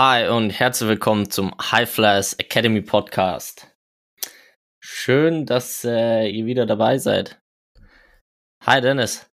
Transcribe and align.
Hi 0.00 0.28
und 0.28 0.50
herzlich 0.50 0.88
willkommen 0.90 1.28
zum 1.28 1.52
High 1.60 1.90
Flyers 1.90 2.34
Academy 2.34 2.82
Podcast. 2.82 3.66
Schön, 4.78 5.44
dass 5.44 5.84
äh, 5.84 6.28
ihr 6.28 6.46
wieder 6.46 6.66
dabei 6.66 6.98
seid. 6.98 7.42
Hi 8.64 8.80
Dennis. 8.80 9.28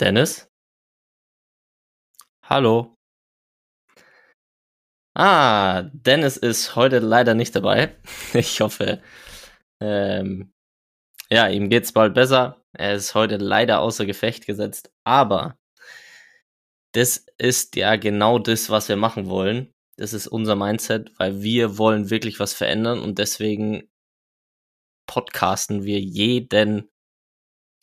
Dennis? 0.00 0.50
Hallo. 2.42 2.96
Ah, 5.14 5.82
Dennis 5.92 6.38
ist 6.38 6.74
heute 6.74 7.00
leider 7.00 7.34
nicht 7.34 7.54
dabei. 7.54 7.98
Ich 8.32 8.62
hoffe, 8.62 9.02
ähm, 9.78 10.54
ja, 11.30 11.48
ihm 11.48 11.68
geht's 11.68 11.92
bald 11.92 12.14
besser. 12.14 12.64
Er 12.72 12.94
ist 12.94 13.14
heute 13.14 13.36
leider 13.36 13.80
außer 13.80 14.06
Gefecht 14.06 14.46
gesetzt, 14.46 14.90
aber 15.04 15.58
das 16.92 17.26
ist 17.38 17.76
ja 17.76 17.96
genau 17.96 18.38
das, 18.38 18.70
was 18.70 18.88
wir 18.88 18.96
machen 18.96 19.28
wollen. 19.28 19.72
Das 19.96 20.12
ist 20.12 20.26
unser 20.26 20.56
Mindset, 20.56 21.10
weil 21.18 21.42
wir 21.42 21.78
wollen 21.78 22.10
wirklich 22.10 22.40
was 22.40 22.54
verändern 22.54 23.00
und 23.00 23.18
deswegen 23.18 23.90
podcasten 25.06 25.84
wir 25.84 26.00
jeden, 26.00 26.90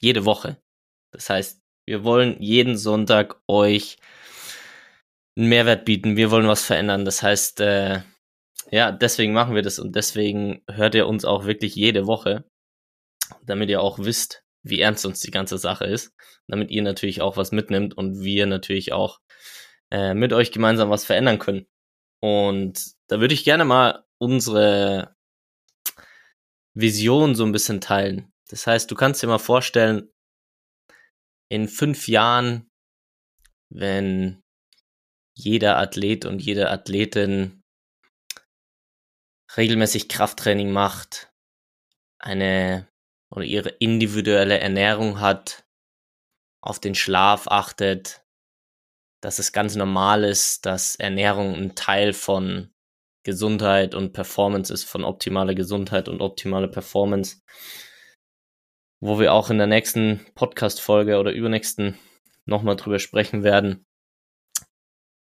jede 0.02 0.26
Woche. 0.26 0.62
Das 1.12 1.30
heißt, 1.30 1.62
wir 1.85 2.04
wollen 2.04 2.41
jeden 2.41 2.77
Sonntag 2.77 3.41
euch 3.48 3.98
einen 5.38 5.49
Mehrwert 5.49 5.85
bieten. 5.85 6.18
Wir 6.18 6.32
wollen 6.32 6.48
was 6.48 6.63
verändern. 6.63 7.05
Das 7.05 7.23
heißt, 7.23 7.62
äh, 7.62 8.02
ja, 8.71 8.91
deswegen 8.91 9.34
machen 9.34 9.55
wir 9.55 9.62
das 9.62 9.80
und 9.80 9.96
deswegen 9.96 10.62
hört 10.70 10.96
ihr 10.96 11.07
uns 11.07 11.26
auch 11.26 11.46
wirklich 11.46 11.76
jede 11.76 12.05
Woche, 12.05 12.44
damit 13.44 13.70
ihr 13.70 13.82
auch 13.82 13.99
wisst, 13.99 14.44
wie 14.70 14.81
ernst 14.81 15.05
uns 15.05 15.20
die 15.21 15.31
ganze 15.31 15.57
Sache 15.57 15.85
ist, 15.85 16.13
damit 16.48 16.71
ihr 16.71 16.81
natürlich 16.81 17.21
auch 17.21 17.37
was 17.37 17.51
mitnimmt 17.51 17.95
und 17.98 18.21
wir 18.21 18.45
natürlich 18.45 18.93
auch 18.93 19.20
äh, 19.91 20.13
mit 20.13 20.34
euch 20.34 20.51
gemeinsam 20.51 20.89
was 20.89 21.05
verändern 21.05 21.39
können. 21.39 21.67
Und 22.21 22.93
da 23.07 23.20
würde 23.20 23.34
ich 23.34 23.43
gerne 23.43 23.65
mal 23.65 24.03
unsere 24.17 25.15
Vision 26.73 27.35
so 27.35 27.45
ein 27.45 27.51
bisschen 27.51 27.81
teilen. 27.81 28.31
Das 28.49 28.67
heißt, 28.67 28.89
du 28.89 28.95
kannst 28.95 29.21
dir 29.23 29.27
mal 29.27 29.39
vorstellen, 29.39 30.11
in 31.49 31.67
fünf 31.67 32.07
Jahren, 32.07 32.70
wenn 33.70 34.43
jeder 35.35 35.77
Athlet 35.77 36.26
und 36.26 36.41
jede 36.41 36.70
Athletin 36.70 37.63
regelmäßig 39.57 40.09
Krafttraining 40.09 40.71
macht, 40.71 41.31
eine 42.20 42.87
oder 43.32 43.46
ihre 43.46 43.70
individuelle 43.70 44.60
Ernährung 44.60 45.20
hat, 45.20 45.66
auf 46.62 46.80
den 46.80 46.96
Schlaf 46.96 47.48
achtet, 47.48 48.24
dass 49.22 49.40
es 49.40 49.52
ganz 49.52 49.76
normal 49.76 50.24
ist, 50.24 50.66
dass 50.66 50.96
Ernährung 50.96 51.55
ein 51.55 51.76
Teil 51.76 52.13
von 52.13 52.72
Gesundheit 53.24 53.96
und 53.96 54.13
Performance 54.13 54.74
ist, 54.74 54.85
von 54.85 55.04
optimaler 55.04 55.55
Gesundheit 55.55 56.07
und 56.07 56.22
optimaler 56.22 56.68
Performance, 56.68 57.41
wo 59.02 59.20
wir 59.20 59.34
auch 59.34 59.50
in 59.50 59.57
der 59.57 59.68
nächsten 59.68 60.26
Podcast-Folge 60.35 61.20
oder 61.20 61.32
übernächsten 61.32 61.98
nochmal 62.46 62.76
drüber 62.76 63.00
sprechen 63.00 63.44
werden. 63.44 63.85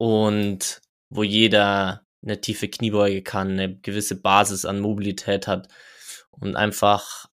Und 0.01 0.81
wo 1.11 1.23
jeder 1.23 2.07
eine 2.23 2.41
tiefe 2.41 2.69
Kniebeuge 2.69 3.23
kann, 3.23 3.53
eine 3.53 3.77
gewisse 3.79 4.21
Basis 4.21 4.65
an 4.65 4.81
Mobilität 4.81 5.47
hat 5.47 5.69
und 6.31 6.57
einfach 6.57 7.28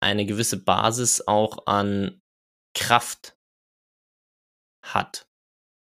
eine 0.00 0.26
gewisse 0.26 0.62
Basis 0.62 1.26
auch 1.26 1.66
an 1.66 2.20
Kraft 2.74 3.36
hat. 4.82 5.26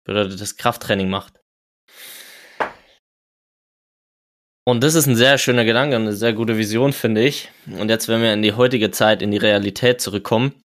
Bedeutet, 0.05 0.41
das 0.41 0.57
Krafttraining 0.57 1.09
macht. 1.09 1.39
Und 4.65 4.81
das 4.83 4.95
ist 4.95 5.07
ein 5.07 5.15
sehr 5.15 5.37
schöner 5.37 5.65
Gedanke 5.65 5.95
und 5.97 6.03
eine 6.03 6.13
sehr 6.13 6.33
gute 6.33 6.57
Vision, 6.57 6.93
finde 6.93 7.23
ich. 7.23 7.51
Und 7.67 7.89
jetzt, 7.89 8.07
wenn 8.07 8.21
wir 8.21 8.33
in 8.33 8.41
die 8.41 8.53
heutige 8.53 8.91
Zeit, 8.91 9.21
in 9.21 9.31
die 9.31 9.37
Realität 9.37 9.99
zurückkommen, 9.99 10.61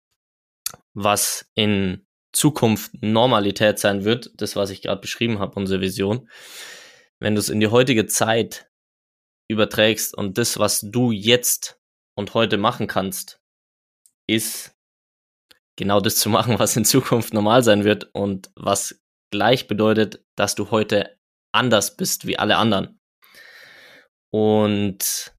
was 0.95 1.47
in 1.55 2.05
Zukunft 2.33 2.91
Normalität 3.01 3.79
sein 3.79 4.05
wird, 4.05 4.33
das, 4.37 4.57
was 4.57 4.71
ich 4.71 4.83
gerade 4.83 5.01
beschrieben 5.01 5.39
habe, 5.39 5.55
unsere 5.55 5.81
Vision, 5.81 6.29
wenn 7.21 7.37
du 7.37 7.41
es 7.41 7.49
in 7.49 7.61
die 7.61 7.69
heutige 7.69 8.07
Zeit 8.07 8.69
überträgst 9.49 10.17
und 10.17 10.39
das, 10.39 10.59
was 10.59 10.81
du 10.81 11.13
jetzt 11.13 11.79
und 12.15 12.35
heute 12.35 12.57
machen 12.57 12.87
kannst, 12.87 13.41
ist 14.27 14.77
genau 15.77 16.01
das 16.01 16.17
zu 16.17 16.29
machen, 16.29 16.59
was 16.59 16.77
in 16.77 16.85
Zukunft 16.85 17.35
normal 17.35 17.63
sein 17.63 17.85
wird 17.85 18.11
und 18.15 18.51
was 18.57 19.01
gleich 19.31 19.67
bedeutet, 19.67 20.25
dass 20.37 20.55
du 20.55 20.71
heute 20.71 21.19
anders 21.53 21.97
bist 21.97 22.27
wie 22.27 22.39
alle 22.39 22.57
anderen. 22.57 23.01
Und 24.31 25.35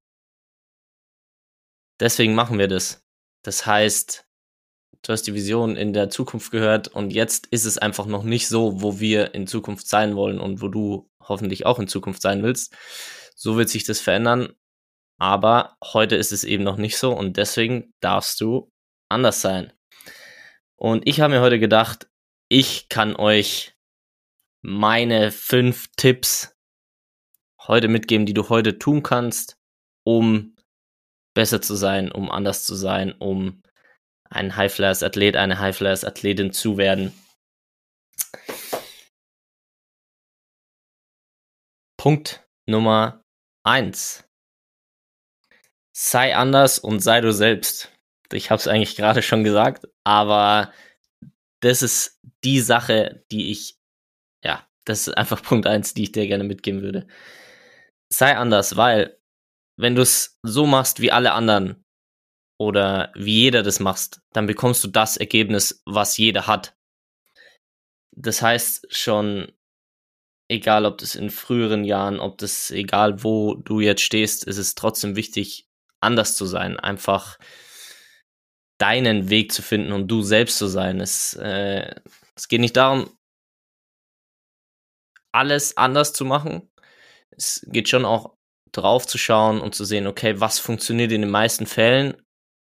deswegen 2.00 2.34
machen 2.34 2.58
wir 2.58 2.68
das. 2.68 3.04
Das 3.42 3.66
heißt, 3.66 4.26
du 5.02 5.12
hast 5.12 5.22
die 5.22 5.34
Vision 5.34 5.76
in 5.76 5.92
der 5.92 6.10
Zukunft 6.10 6.50
gehört 6.50 6.88
und 6.88 7.10
jetzt 7.10 7.46
ist 7.48 7.64
es 7.64 7.78
einfach 7.78 8.06
noch 8.06 8.22
nicht 8.22 8.48
so, 8.48 8.80
wo 8.82 8.98
wir 8.98 9.34
in 9.34 9.46
Zukunft 9.46 9.86
sein 9.86 10.16
wollen 10.16 10.40
und 10.40 10.62
wo 10.62 10.68
du 10.68 11.10
hoffentlich 11.20 11.66
auch 11.66 11.78
in 11.78 11.88
Zukunft 11.88 12.22
sein 12.22 12.42
willst. 12.42 12.74
So 13.34 13.56
wird 13.56 13.68
sich 13.68 13.84
das 13.84 14.00
verändern 14.00 14.54
aber 15.18 15.76
heute 15.82 16.16
ist 16.16 16.32
es 16.32 16.44
eben 16.44 16.64
noch 16.64 16.76
nicht 16.76 16.98
so 16.98 17.12
und 17.12 17.36
deswegen 17.36 17.92
darfst 18.00 18.40
du 18.40 18.70
anders 19.08 19.40
sein. 19.40 19.72
Und 20.76 21.06
ich 21.08 21.20
habe 21.20 21.34
mir 21.34 21.40
heute 21.40 21.58
gedacht, 21.58 22.08
ich 22.48 22.88
kann 22.88 23.16
euch 23.16 23.74
meine 24.62 25.32
fünf 25.32 25.88
Tipps 25.96 26.54
heute 27.62 27.88
mitgeben, 27.88 28.26
die 28.26 28.34
du 28.34 28.48
heute 28.48 28.78
tun 28.78 29.02
kannst, 29.02 29.58
um 30.04 30.54
besser 31.34 31.62
zu 31.62 31.74
sein, 31.74 32.12
um 32.12 32.30
anders 32.30 32.64
zu 32.64 32.74
sein, 32.74 33.12
um 33.12 33.62
ein 34.28 34.56
High-Flyers-Athlet, 34.56 35.36
eine 35.36 35.58
High-Flyers-Athletin 35.58 36.52
zu 36.52 36.76
werden. 36.76 37.12
Punkt 41.96 42.46
Nummer 42.66 43.24
eins 43.64 44.25
sei 45.98 46.36
anders 46.36 46.78
und 46.78 47.00
sei 47.00 47.22
du 47.22 47.32
selbst. 47.32 47.90
Ich 48.30 48.50
habe 48.50 48.60
es 48.60 48.68
eigentlich 48.68 48.96
gerade 48.96 49.22
schon 49.22 49.44
gesagt, 49.44 49.88
aber 50.04 50.70
das 51.60 51.80
ist 51.80 52.20
die 52.44 52.60
Sache, 52.60 53.24
die 53.32 53.50
ich, 53.50 53.78
ja, 54.44 54.68
das 54.84 55.08
ist 55.08 55.16
einfach 55.16 55.42
Punkt 55.42 55.66
eins, 55.66 55.94
die 55.94 56.02
ich 56.02 56.12
dir 56.12 56.26
gerne 56.26 56.44
mitgeben 56.44 56.82
würde. 56.82 57.06
Sei 58.12 58.36
anders, 58.36 58.76
weil 58.76 59.18
wenn 59.78 59.94
du 59.94 60.02
es 60.02 60.38
so 60.42 60.66
machst 60.66 61.00
wie 61.00 61.12
alle 61.12 61.32
anderen 61.32 61.82
oder 62.58 63.10
wie 63.14 63.40
jeder 63.40 63.62
das 63.62 63.80
machst, 63.80 64.20
dann 64.34 64.46
bekommst 64.46 64.84
du 64.84 64.88
das 64.88 65.16
Ergebnis, 65.16 65.82
was 65.86 66.18
jeder 66.18 66.46
hat. 66.46 66.76
Das 68.12 68.42
heißt 68.42 68.86
schon, 68.94 69.50
egal 70.48 70.84
ob 70.84 70.98
das 70.98 71.14
in 71.14 71.30
früheren 71.30 71.84
Jahren, 71.84 72.20
ob 72.20 72.36
das 72.36 72.70
egal 72.70 73.24
wo 73.24 73.54
du 73.54 73.80
jetzt 73.80 74.02
stehst, 74.02 74.44
ist 74.44 74.58
es 74.58 74.74
trotzdem 74.74 75.16
wichtig, 75.16 75.65
anders 76.06 76.36
zu 76.36 76.46
sein, 76.46 76.78
einfach 76.78 77.38
deinen 78.78 79.30
Weg 79.30 79.52
zu 79.52 79.62
finden 79.62 79.92
und 79.92 80.08
du 80.08 80.22
selbst 80.22 80.58
zu 80.58 80.66
sein. 80.66 81.00
Es, 81.00 81.34
äh, 81.34 81.94
es 82.34 82.48
geht 82.48 82.60
nicht 82.60 82.76
darum, 82.76 83.10
alles 85.32 85.76
anders 85.76 86.12
zu 86.12 86.24
machen. 86.24 86.70
Es 87.30 87.66
geht 87.70 87.88
schon 87.88 88.04
auch 88.04 88.36
drauf 88.72 89.06
zu 89.06 89.18
schauen 89.18 89.60
und 89.60 89.74
zu 89.74 89.84
sehen, 89.84 90.06
okay, 90.06 90.40
was 90.40 90.58
funktioniert 90.58 91.12
in 91.12 91.22
den 91.22 91.30
meisten 91.30 91.66
Fällen, 91.66 92.14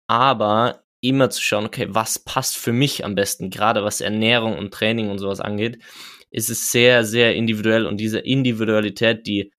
aber 0.08 0.84
immer 1.00 1.30
zu 1.30 1.42
schauen, 1.42 1.66
okay, 1.66 1.86
was 1.90 2.18
passt 2.18 2.56
für 2.56 2.72
mich 2.72 3.04
am 3.04 3.14
besten, 3.14 3.50
gerade 3.50 3.84
was 3.84 4.00
Ernährung 4.00 4.58
und 4.58 4.72
Training 4.72 5.10
und 5.10 5.18
sowas 5.18 5.40
angeht, 5.40 5.82
ist 6.30 6.50
es 6.50 6.70
sehr, 6.70 7.04
sehr 7.04 7.34
individuell 7.34 7.86
und 7.86 7.96
diese 7.98 8.18
Individualität, 8.18 9.26
die, 9.26 9.52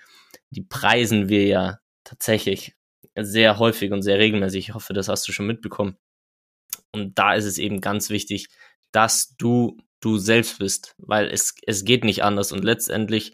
die 0.52 0.62
preisen 0.62 1.30
wir 1.30 1.46
ja 1.46 1.80
tatsächlich 2.04 2.76
sehr 3.18 3.60
häufig 3.60 3.92
und 3.92 4.02
sehr 4.02 4.20
regelmäßig. 4.20 4.70
Ich 4.70 4.74
hoffe, 4.74 4.94
das 4.94 5.08
hast 5.08 5.28
du 5.28 5.32
schon 5.32 5.48
mitbekommen. 5.48 5.98
Und 6.92 7.18
da 7.18 7.34
ist 7.34 7.46
es 7.46 7.58
eben 7.58 7.82
ganz 7.82 8.10
wichtig, 8.10 8.50
dass 8.92 9.36
du 9.38 9.78
du 10.02 10.18
selbst 10.18 10.60
bist, 10.60 10.96
weil 10.98 11.28
es, 11.28 11.56
es 11.66 11.86
geht 11.86 12.04
nicht 12.04 12.24
anders. 12.24 12.52
Und 12.52 12.64
letztendlich, 12.64 13.34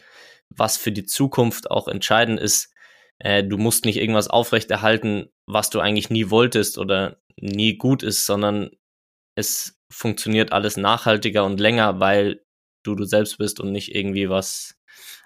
was 0.50 0.76
für 0.76 0.92
die 0.92 1.04
Zukunft 1.04 1.70
auch 1.70 1.88
entscheidend 1.88 2.38
ist, 2.38 2.72
äh, 3.18 3.42
du 3.42 3.56
musst 3.56 3.84
nicht 3.84 3.96
irgendwas 3.96 4.28
aufrechterhalten, 4.28 5.30
was 5.46 5.70
du 5.70 5.80
eigentlich 5.80 6.10
nie 6.10 6.30
wolltest 6.30 6.78
oder 6.78 7.20
nie 7.36 7.76
gut 7.78 8.02
ist, 8.02 8.26
sondern 8.26 8.70
es 9.34 9.80
funktioniert 9.90 10.52
alles 10.52 10.76
nachhaltiger 10.76 11.44
und 11.44 11.58
länger, 11.58 12.00
weil 12.00 12.44
du 12.84 12.94
du 12.94 13.04
selbst 13.04 13.38
bist 13.38 13.60
und 13.60 13.72
nicht 13.72 13.94
irgendwie 13.94 14.28
was 14.28 14.78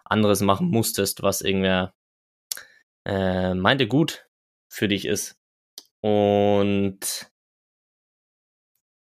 anderes 0.05 0.41
machen 0.41 0.69
musstest, 0.69 1.23
was 1.23 1.41
irgendwer 1.41 1.95
äh, 3.05 3.55
meinte 3.55 3.89
gut 3.89 4.27
für 4.73 4.89
dich 4.89 5.05
ist. 5.05 5.39
Und 6.01 7.31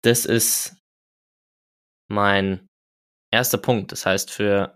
das 0.03 0.25
ist 0.25 0.75
mein 2.09 2.67
erster 3.31 3.57
Punkt. 3.57 3.91
Das 3.93 4.05
heißt, 4.05 4.29
für 4.29 4.73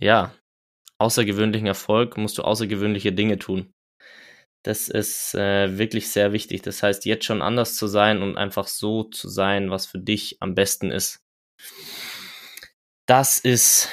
ja, 0.00 0.34
außergewöhnlichen 0.98 1.66
Erfolg 1.66 2.16
musst 2.16 2.38
du 2.38 2.42
außergewöhnliche 2.42 3.12
Dinge 3.12 3.38
tun. 3.38 3.72
Das 4.64 4.88
ist 4.88 5.34
äh, 5.34 5.76
wirklich 5.76 6.10
sehr 6.10 6.32
wichtig. 6.32 6.62
Das 6.62 6.82
heißt, 6.82 7.04
jetzt 7.04 7.24
schon 7.24 7.42
anders 7.42 7.76
zu 7.76 7.88
sein 7.88 8.22
und 8.22 8.36
einfach 8.36 8.66
so 8.66 9.04
zu 9.04 9.28
sein, 9.28 9.70
was 9.70 9.86
für 9.86 9.98
dich 9.98 10.38
am 10.40 10.54
besten 10.54 10.90
ist. 10.90 11.20
Das 13.06 13.38
ist 13.38 13.88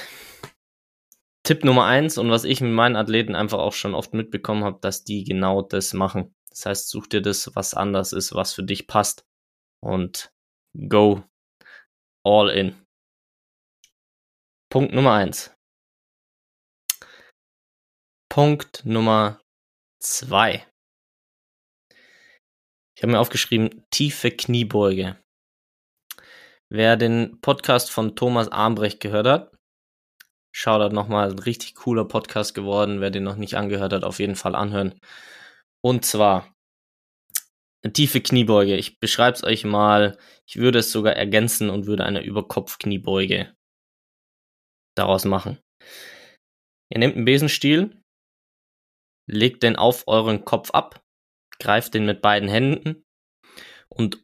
Tipp 1.49 1.63
Nummer 1.63 1.85
eins 1.85 2.19
und 2.19 2.29
was 2.29 2.43
ich 2.43 2.61
mit 2.61 2.73
meinen 2.73 2.95
Athleten 2.95 3.33
einfach 3.33 3.57
auch 3.57 3.73
schon 3.73 3.95
oft 3.95 4.13
mitbekommen 4.13 4.63
habe, 4.63 4.77
dass 4.81 5.03
die 5.03 5.23
genau 5.23 5.63
das 5.63 5.93
machen. 5.93 6.35
Das 6.51 6.67
heißt, 6.67 6.89
such 6.89 7.07
dir 7.07 7.23
das, 7.23 7.55
was 7.55 7.73
anders 7.73 8.13
ist, 8.13 8.35
was 8.35 8.53
für 8.53 8.61
dich 8.61 8.85
passt 8.85 9.25
und 9.83 10.31
go 10.77 11.23
all 12.23 12.51
in. 12.51 12.75
Punkt 14.71 14.93
Nummer 14.93 15.13
eins. 15.13 15.51
Punkt 18.31 18.85
Nummer 18.85 19.41
zwei. 19.99 20.67
Ich 22.95 23.01
habe 23.01 23.13
mir 23.13 23.19
aufgeschrieben, 23.19 23.87
tiefe 23.89 24.29
Kniebeuge. 24.29 25.17
Wer 26.71 26.95
den 26.95 27.41
Podcast 27.41 27.89
von 27.89 28.15
Thomas 28.15 28.49
Armbrecht 28.49 28.99
gehört 28.99 29.25
hat, 29.25 29.58
Shoutout 30.51 30.93
nochmal, 30.93 31.31
ein 31.31 31.39
richtig 31.39 31.75
cooler 31.75 32.05
Podcast 32.05 32.53
geworden. 32.53 33.01
Wer 33.01 33.11
den 33.11 33.23
noch 33.23 33.35
nicht 33.35 33.55
angehört 33.55 33.93
hat, 33.93 34.03
auf 34.03 34.19
jeden 34.19 34.35
Fall 34.35 34.55
anhören. 34.55 34.99
Und 35.81 36.05
zwar 36.05 36.53
eine 37.83 37.93
tiefe 37.93 38.21
Kniebeuge. 38.21 38.75
Ich 38.75 38.99
beschreibe 38.99 39.35
es 39.35 39.43
euch 39.43 39.63
mal. 39.63 40.17
Ich 40.47 40.57
würde 40.57 40.79
es 40.79 40.91
sogar 40.91 41.13
ergänzen 41.13 41.69
und 41.69 41.85
würde 41.85 42.03
eine 42.05 42.23
Überkopf-Kniebeuge 42.23 43.55
daraus 44.97 45.25
machen. 45.25 45.59
Ihr 46.91 46.99
nehmt 46.99 47.15
einen 47.15 47.25
Besenstiel, 47.25 48.01
legt 49.29 49.63
den 49.63 49.75
auf 49.75 50.07
euren 50.07 50.43
Kopf 50.43 50.71
ab, 50.71 51.03
greift 51.59 51.93
den 51.93 52.05
mit 52.05 52.21
beiden 52.21 52.49
Händen 52.49 53.03
und 53.87 54.23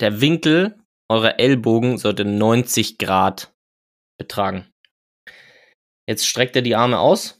der 0.00 0.20
Winkel 0.20 0.78
eurer 1.10 1.38
Ellbogen 1.38 1.98
sollte 1.98 2.24
90 2.24 2.96
Grad 2.96 3.52
betragen. 4.18 4.69
Jetzt 6.10 6.26
streckt 6.26 6.56
er 6.56 6.62
die 6.62 6.74
Arme 6.74 6.98
aus, 6.98 7.38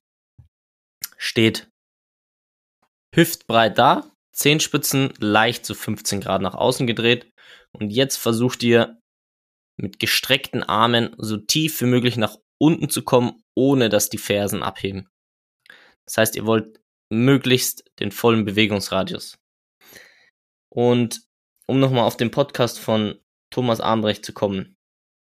steht 1.17 1.69
hüftbreit 3.13 3.77
da, 3.77 4.13
Zehenspitzen 4.33 5.13
leicht 5.19 5.67
zu 5.67 5.75
15 5.75 6.21
Grad 6.21 6.41
nach 6.41 6.55
außen 6.55 6.87
gedreht 6.87 7.33
und 7.73 7.91
jetzt 7.91 8.15
versucht 8.15 8.63
ihr 8.63 9.01
mit 9.77 9.99
gestreckten 9.99 10.63
Armen 10.63 11.17
so 11.19 11.37
tief 11.37 11.81
wie 11.81 11.87
möglich 11.87 12.17
nach 12.17 12.37
unten 12.61 12.89
zu 12.89 13.03
kommen, 13.03 13.43
ohne 13.57 13.89
dass 13.89 14.09
die 14.09 14.19
Fersen 14.19 14.63
abheben. 14.63 15.09
Das 16.07 16.19
heißt, 16.19 16.37
ihr 16.37 16.47
wollt 16.47 16.81
möglichst 17.13 17.91
den 17.99 18.13
vollen 18.13 18.45
Bewegungsradius. 18.45 19.37
Und 20.73 21.23
um 21.67 21.81
nochmal 21.81 22.05
auf 22.05 22.17
den 22.17 22.31
Podcast 22.31 22.79
von 22.79 23.19
Thomas 23.53 23.81
Armbrecht 23.81 24.25
zu 24.25 24.33
kommen, 24.33 24.77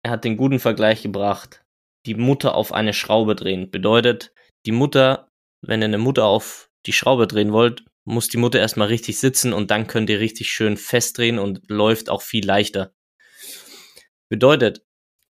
er 0.04 0.12
hat 0.12 0.26
den 0.26 0.36
guten 0.36 0.60
Vergleich 0.60 1.02
gebracht 1.02 1.64
die 2.08 2.16
Mutter 2.16 2.56
auf 2.56 2.72
eine 2.72 2.94
Schraube 2.94 3.36
drehen. 3.36 3.70
Bedeutet, 3.70 4.34
die 4.66 4.72
Mutter, 4.72 5.30
wenn 5.62 5.82
ihr 5.82 5.86
eine 5.86 5.98
Mutter 5.98 6.26
auf 6.26 6.72
die 6.86 6.94
Schraube 6.94 7.28
drehen 7.28 7.52
wollt, 7.52 7.84
muss 8.06 8.30
die 8.30 8.38
Mutter 8.38 8.60
erstmal 8.60 8.88
richtig 8.88 9.20
sitzen 9.20 9.52
und 9.52 9.70
dann 9.70 9.88
könnt 9.88 10.10
ihr 10.10 10.22
richtig 10.22 10.50
schön 10.50 10.78
festdrehen 10.78 11.38
und 11.38 11.70
läuft 11.70 12.10
auch 12.10 12.22
viel 12.22 12.46
leichter. 12.46 12.96
Bedeutet, 14.30 14.86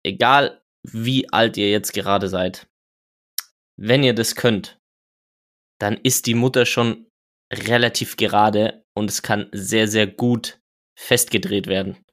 egal 0.04 0.62
wie 0.82 1.32
alt 1.32 1.56
ihr 1.56 1.70
jetzt 1.70 1.94
gerade 1.94 2.28
seid, 2.28 2.68
wenn 3.78 4.02
ihr 4.02 4.14
das 4.14 4.36
könnt, 4.36 4.78
dann 5.80 5.96
ist 5.96 6.26
die 6.26 6.34
Mutter 6.34 6.66
schon 6.66 7.06
relativ 7.52 8.16
gerade 8.16 8.84
und 8.94 9.10
es 9.10 9.22
kann 9.22 9.48
sehr, 9.52 9.88
sehr 9.88 10.06
gut 10.06 10.60
festgedreht 10.98 11.66
werden. 11.66 12.04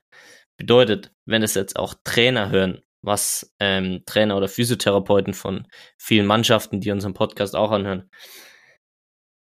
Bedeutet, 0.57 1.11
wenn 1.25 1.43
es 1.43 1.55
jetzt 1.55 1.75
auch 1.75 1.95
Trainer 2.03 2.49
hören 2.49 2.81
was 3.03 3.53
ähm, 3.59 4.01
Trainer 4.05 4.37
oder 4.37 4.47
Physiotherapeuten 4.47 5.33
von 5.33 5.67
vielen 5.97 6.25
Mannschaften, 6.25 6.79
die 6.79 6.91
unseren 6.91 7.13
Podcast 7.13 7.55
auch 7.55 7.71
anhören, 7.71 8.09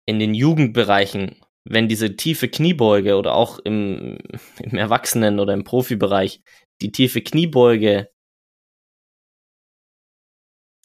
in 0.06 0.18
den 0.18 0.34
Jugendbereichen, 0.34 1.36
wenn 1.64 1.86
diese 1.86 2.16
tiefe 2.16 2.48
Kniebeuge 2.48 3.16
oder 3.16 3.34
auch 3.34 3.58
im, 3.60 4.18
im 4.58 4.78
Erwachsenen- 4.78 5.38
oder 5.38 5.52
im 5.52 5.62
Profibereich 5.62 6.42
die 6.80 6.90
tiefe 6.90 7.20
Kniebeuge 7.20 8.08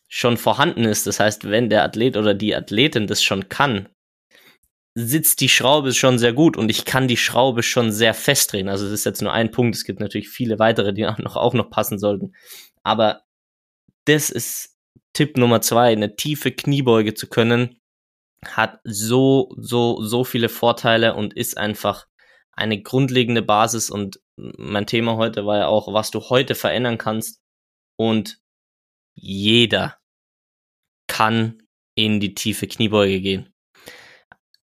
schon 0.08 0.38
vorhanden 0.38 0.84
ist, 0.84 1.08
das 1.08 1.20
heißt, 1.20 1.50
wenn 1.50 1.70
der 1.70 1.84
Athlet 1.84 2.18
oder 2.18 2.34
die 2.34 2.56
Athletin 2.56 3.08
das 3.08 3.24
schon 3.24 3.50
kann, 3.50 3.90
sitzt 4.98 5.42
die 5.42 5.50
Schraube 5.50 5.94
schon 5.94 6.18
sehr 6.18 6.32
gut 6.32 6.56
und 6.56 6.70
ich 6.70 6.86
kann 6.86 7.10
die 7.10 7.18
Schraube 7.18 7.64
schon 7.64 7.92
sehr 7.92 8.14
festdrehen. 8.14 8.70
Also 8.70 8.86
es 8.86 8.94
ist 8.94 9.06
jetzt 9.06 9.22
nur 9.22 9.34
ein 9.34 9.52
Punkt. 9.52 9.76
Es 9.76 9.84
gibt 9.84 10.00
natürlich 10.00 10.30
viele 10.30 10.58
weitere, 10.58 10.94
die 10.94 11.06
auch 11.08 11.18
noch, 11.18 11.36
auch 11.36 11.54
noch 11.54 11.70
passen 11.70 12.00
sollten. 12.00 12.34
Aber 12.84 13.24
das 14.06 14.30
ist 14.30 14.78
Tipp 15.14 15.38
Nummer 15.38 15.62
zwei. 15.62 15.92
Eine 15.92 16.16
tiefe 16.16 16.52
Kniebeuge 16.52 17.14
zu 17.14 17.28
können, 17.28 17.78
hat 18.46 18.80
so, 18.84 19.54
so, 19.58 20.02
so 20.02 20.24
viele 20.24 20.50
Vorteile 20.50 21.16
und 21.16 21.34
ist 21.34 21.58
einfach 21.58 22.08
eine 22.54 22.82
grundlegende 22.82 23.42
Basis. 23.42 23.90
Und 23.90 24.22
mein 24.38 24.88
Thema 24.88 25.18
heute 25.18 25.46
war 25.46 25.58
ja 25.58 25.68
auch, 25.68 25.92
was 25.94 26.12
du 26.12 26.22
heute 26.30 26.56
verändern 26.56 26.98
kannst. 26.98 27.42
Und 27.98 28.40
jeder 29.14 29.98
kann 31.08 31.64
in 31.96 32.20
die 32.20 32.34
tiefe 32.34 32.68
Kniebeuge 32.68 33.20
gehen 33.22 33.55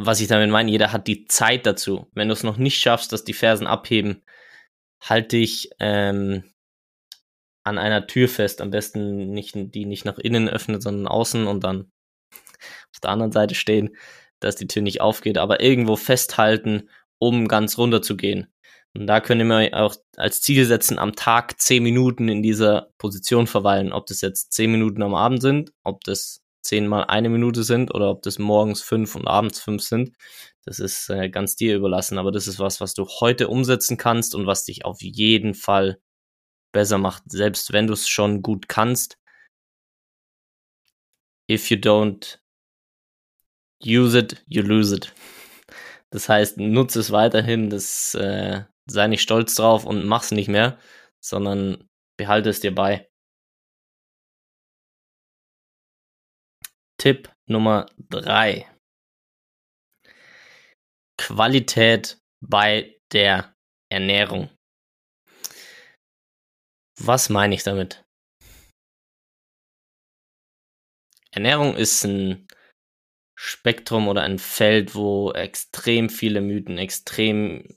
was 0.05 0.19
ich 0.19 0.27
damit 0.27 0.49
meine, 0.49 0.71
jeder 0.71 0.91
hat 0.91 1.07
die 1.07 1.25
Zeit 1.25 1.65
dazu. 1.65 2.09
Wenn 2.13 2.27
du 2.27 2.33
es 2.33 2.43
noch 2.43 2.57
nicht 2.57 2.79
schaffst, 2.79 3.11
dass 3.11 3.23
die 3.23 3.33
Fersen 3.33 3.67
abheben, 3.67 4.23
halte 5.01 5.37
dich 5.37 5.69
ähm, 5.79 6.43
an 7.63 7.77
einer 7.77 8.07
Tür 8.07 8.27
fest. 8.27 8.61
Am 8.61 8.71
besten 8.71 9.31
nicht, 9.31 9.53
die 9.55 9.85
nicht 9.85 10.05
nach 10.05 10.17
innen 10.17 10.49
öffnet, 10.49 10.83
sondern 10.83 11.07
außen 11.07 11.47
und 11.47 11.63
dann 11.63 11.91
auf 12.91 12.99
der 13.01 13.11
anderen 13.11 13.31
Seite 13.31 13.55
stehen, 13.55 13.95
dass 14.39 14.55
die 14.55 14.67
Tür 14.67 14.81
nicht 14.81 15.01
aufgeht, 15.01 15.37
aber 15.37 15.61
irgendwo 15.61 15.95
festhalten, 15.95 16.89
um 17.17 17.47
ganz 17.47 17.77
runter 17.77 18.01
zu 18.01 18.17
gehen. 18.17 18.47
Und 18.95 19.07
da 19.07 19.21
könnt 19.21 19.41
ihr 19.41 19.45
mir 19.45 19.71
auch 19.73 19.95
als 20.17 20.41
Ziel 20.41 20.65
setzen, 20.65 20.99
am 20.99 21.15
Tag 21.15 21.59
zehn 21.59 21.81
Minuten 21.81 22.29
in 22.29 22.43
dieser 22.43 22.91
Position 22.99 23.47
verweilen. 23.47 23.91
Ob 23.91 24.05
das 24.05 24.21
jetzt 24.21 24.53
zehn 24.53 24.71
Minuten 24.71 25.01
am 25.01 25.15
Abend 25.15 25.41
sind, 25.41 25.71
ob 25.83 26.03
das 26.03 26.42
zehnmal 26.63 27.05
eine 27.05 27.29
Minute 27.29 27.63
sind 27.63 27.93
oder 27.93 28.09
ob 28.09 28.23
das 28.23 28.39
morgens 28.39 28.81
fünf 28.81 29.15
und 29.15 29.27
abends 29.27 29.59
fünf 29.59 29.83
sind. 29.83 30.15
Das 30.65 30.79
ist 30.79 31.09
äh, 31.09 31.29
ganz 31.29 31.55
dir 31.55 31.75
überlassen, 31.75 32.17
aber 32.17 32.31
das 32.31 32.47
ist 32.47 32.59
was, 32.59 32.81
was 32.81 32.93
du 32.93 33.05
heute 33.05 33.49
umsetzen 33.49 33.97
kannst 33.97 34.33
und 34.33 34.47
was 34.47 34.65
dich 34.65 34.85
auf 34.85 35.01
jeden 35.01 35.53
Fall 35.53 35.99
besser 36.71 36.97
macht, 36.97 37.23
selbst 37.31 37.73
wenn 37.73 37.87
du 37.87 37.93
es 37.93 38.09
schon 38.09 38.41
gut 38.41 38.67
kannst. 38.69 39.17
If 41.49 41.69
you 41.69 41.77
don't 41.77 42.39
use 43.85 44.17
it, 44.17 44.43
you 44.47 44.63
lose 44.63 44.95
it. 44.95 45.13
Das 46.09 46.29
heißt, 46.29 46.57
nutze 46.57 46.99
es 46.99 47.11
weiterhin, 47.11 47.69
das 47.69 48.15
äh, 48.15 48.63
sei 48.85 49.07
nicht 49.07 49.21
stolz 49.21 49.55
drauf 49.55 49.85
und 49.85 50.05
mach's 50.05 50.31
nicht 50.31 50.47
mehr, 50.47 50.77
sondern 51.19 51.89
behalte 52.17 52.49
es 52.49 52.59
dir 52.59 52.73
bei. 52.73 53.09
Tipp 56.97 57.31
Nummer 57.47 57.87
drei. 58.09 58.67
Qualität 61.17 62.17
bei 62.41 62.99
der 63.11 63.55
Ernährung. 63.91 64.49
Was 66.99 67.29
meine 67.29 67.55
ich 67.55 67.63
damit? 67.63 68.03
Ernährung 71.31 71.75
ist 71.75 72.03
ein 72.03 72.47
Spektrum 73.35 74.07
oder 74.07 74.21
ein 74.21 74.39
Feld, 74.39 74.95
wo 74.95 75.31
extrem 75.31 76.09
viele 76.09 76.41
Mythen, 76.41 76.77
extrem, 76.77 77.67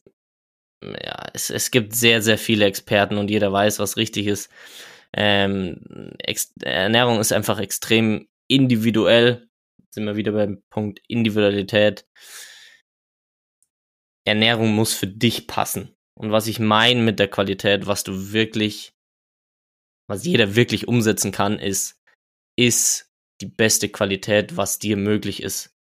ja, 0.82 1.26
es, 1.32 1.50
es 1.50 1.70
gibt 1.70 1.94
sehr, 1.94 2.20
sehr 2.23 2.38
viele 2.38 2.66
Experten 2.66 3.16
und 3.16 3.30
jeder 3.30 3.52
weiß, 3.52 3.78
was 3.78 3.96
richtig 3.96 4.26
ist. 4.26 4.50
Ähm, 5.14 6.12
Ernährung 6.61 7.18
ist 7.18 7.32
einfach 7.32 7.58
extrem 7.58 8.28
individuell, 8.49 9.49
sind 9.91 10.05
wir 10.05 10.17
wieder 10.17 10.33
beim 10.33 10.62
Punkt 10.71 11.00
Individualität. 11.09 12.07
Ernährung 14.26 14.75
muss 14.75 14.93
für 14.93 15.07
dich 15.07 15.47
passen. 15.47 15.95
Und 16.19 16.33
was 16.33 16.47
ich 16.47 16.59
meine 16.59 17.00
mit 17.03 17.19
der 17.19 17.29
Qualität, 17.29 17.87
was 17.87 18.05
du 18.05 18.33
wirklich, 18.33 18.95
was 20.09 20.25
jeder 20.25 20.57
wirklich 20.57 20.88
umsetzen 20.88 21.33
kann, 21.33 21.59
ist, 21.59 22.00
ist 22.59 23.11
die 23.41 23.47
beste 23.47 23.88
Qualität, 23.88 24.57
was 24.57 24.79
dir 24.79 24.97
möglich 24.97 25.43
ist. 25.43 25.75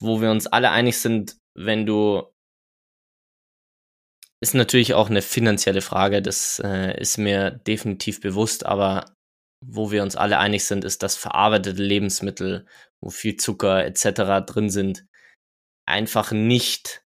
Wo 0.00 0.20
wir 0.20 0.30
uns 0.30 0.46
alle 0.46 0.70
einig 0.70 0.98
sind, 0.98 1.36
wenn 1.56 1.86
du, 1.86 2.22
ist 4.40 4.54
natürlich 4.54 4.94
auch 4.94 5.10
eine 5.10 5.22
finanzielle 5.22 5.80
Frage, 5.80 6.22
das 6.22 6.60
äh, 6.64 7.00
ist 7.00 7.18
mir 7.18 7.50
definitiv 7.50 8.20
bewusst, 8.20 8.66
aber 8.66 9.16
wo 9.60 9.90
wir 9.90 10.02
uns 10.02 10.16
alle 10.16 10.38
einig 10.38 10.64
sind, 10.64 10.84
ist, 10.84 11.02
dass 11.02 11.16
verarbeitete 11.16 11.82
Lebensmittel, 11.82 12.66
wo 13.00 13.10
viel 13.10 13.36
Zucker 13.36 13.84
etc. 13.84 14.44
drin 14.46 14.70
sind, 14.70 15.06
einfach 15.86 16.32
nicht 16.32 17.04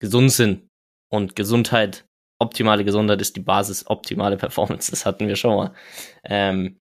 gesund 0.00 0.32
sind. 0.32 0.68
Und 1.10 1.36
Gesundheit, 1.36 2.06
optimale 2.40 2.84
Gesundheit 2.84 3.20
ist 3.20 3.36
die 3.36 3.40
Basis, 3.40 3.86
optimale 3.86 4.36
Performance. 4.38 4.90
Das 4.90 5.06
hatten 5.06 5.28
wir 5.28 5.36
schon 5.36 5.56
mal. 5.56 5.74
Ähm, 6.24 6.80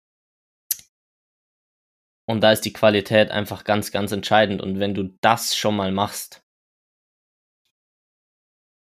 und 2.28 2.42
da 2.42 2.52
ist 2.52 2.62
die 2.62 2.74
Qualität 2.74 3.30
einfach 3.30 3.64
ganz, 3.66 3.92
ganz 3.92 4.12
entscheidend. 4.12 4.62
Und 4.62 4.80
wenn 4.80 4.94
du 4.94 5.18
das 5.22 5.56
schon 5.56 5.76
mal 5.76 5.92
machst, 5.92 6.42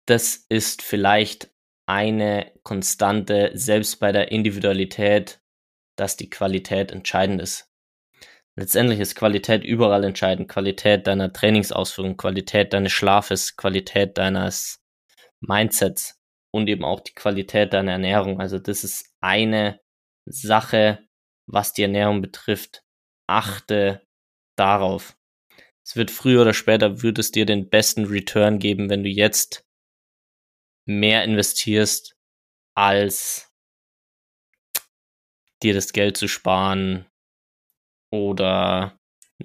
das 0.07 0.45
ist 0.49 0.81
vielleicht 0.81 1.50
eine 1.91 2.53
Konstante, 2.63 3.51
selbst 3.53 3.99
bei 3.99 4.13
der 4.13 4.31
Individualität, 4.31 5.41
dass 5.97 6.15
die 6.15 6.29
Qualität 6.29 6.89
entscheidend 6.93 7.41
ist. 7.41 7.69
Letztendlich 8.55 9.01
ist 9.01 9.15
Qualität 9.15 9.65
überall 9.65 10.05
entscheidend. 10.05 10.47
Qualität 10.47 11.05
deiner 11.05 11.33
Trainingsausführung, 11.33 12.15
Qualität 12.15 12.71
deines 12.71 12.93
Schlafes, 12.93 13.57
Qualität 13.57 14.17
deines 14.17 14.81
Mindsets 15.41 16.17
und 16.53 16.69
eben 16.69 16.85
auch 16.85 17.01
die 17.01 17.13
Qualität 17.13 17.73
deiner 17.73 17.91
Ernährung. 17.91 18.39
Also 18.39 18.57
das 18.57 18.85
ist 18.85 19.13
eine 19.19 19.81
Sache, 20.25 20.99
was 21.45 21.73
die 21.73 21.83
Ernährung 21.83 22.21
betrifft. 22.21 22.83
Achte 23.27 24.07
darauf. 24.57 25.17
Es 25.85 25.97
wird 25.97 26.09
früher 26.09 26.43
oder 26.43 26.53
später 26.53 27.03
wird 27.03 27.19
es 27.19 27.31
dir 27.31 27.45
den 27.45 27.69
besten 27.69 28.05
Return 28.05 28.59
geben, 28.59 28.89
wenn 28.89 29.03
du 29.03 29.09
jetzt 29.09 29.65
mehr 30.99 31.23
investierst, 31.23 32.15
als 32.75 33.51
dir 35.61 35.73
das 35.73 35.93
Geld 35.93 36.17
zu 36.17 36.27
sparen 36.27 37.07
oder 38.11 38.97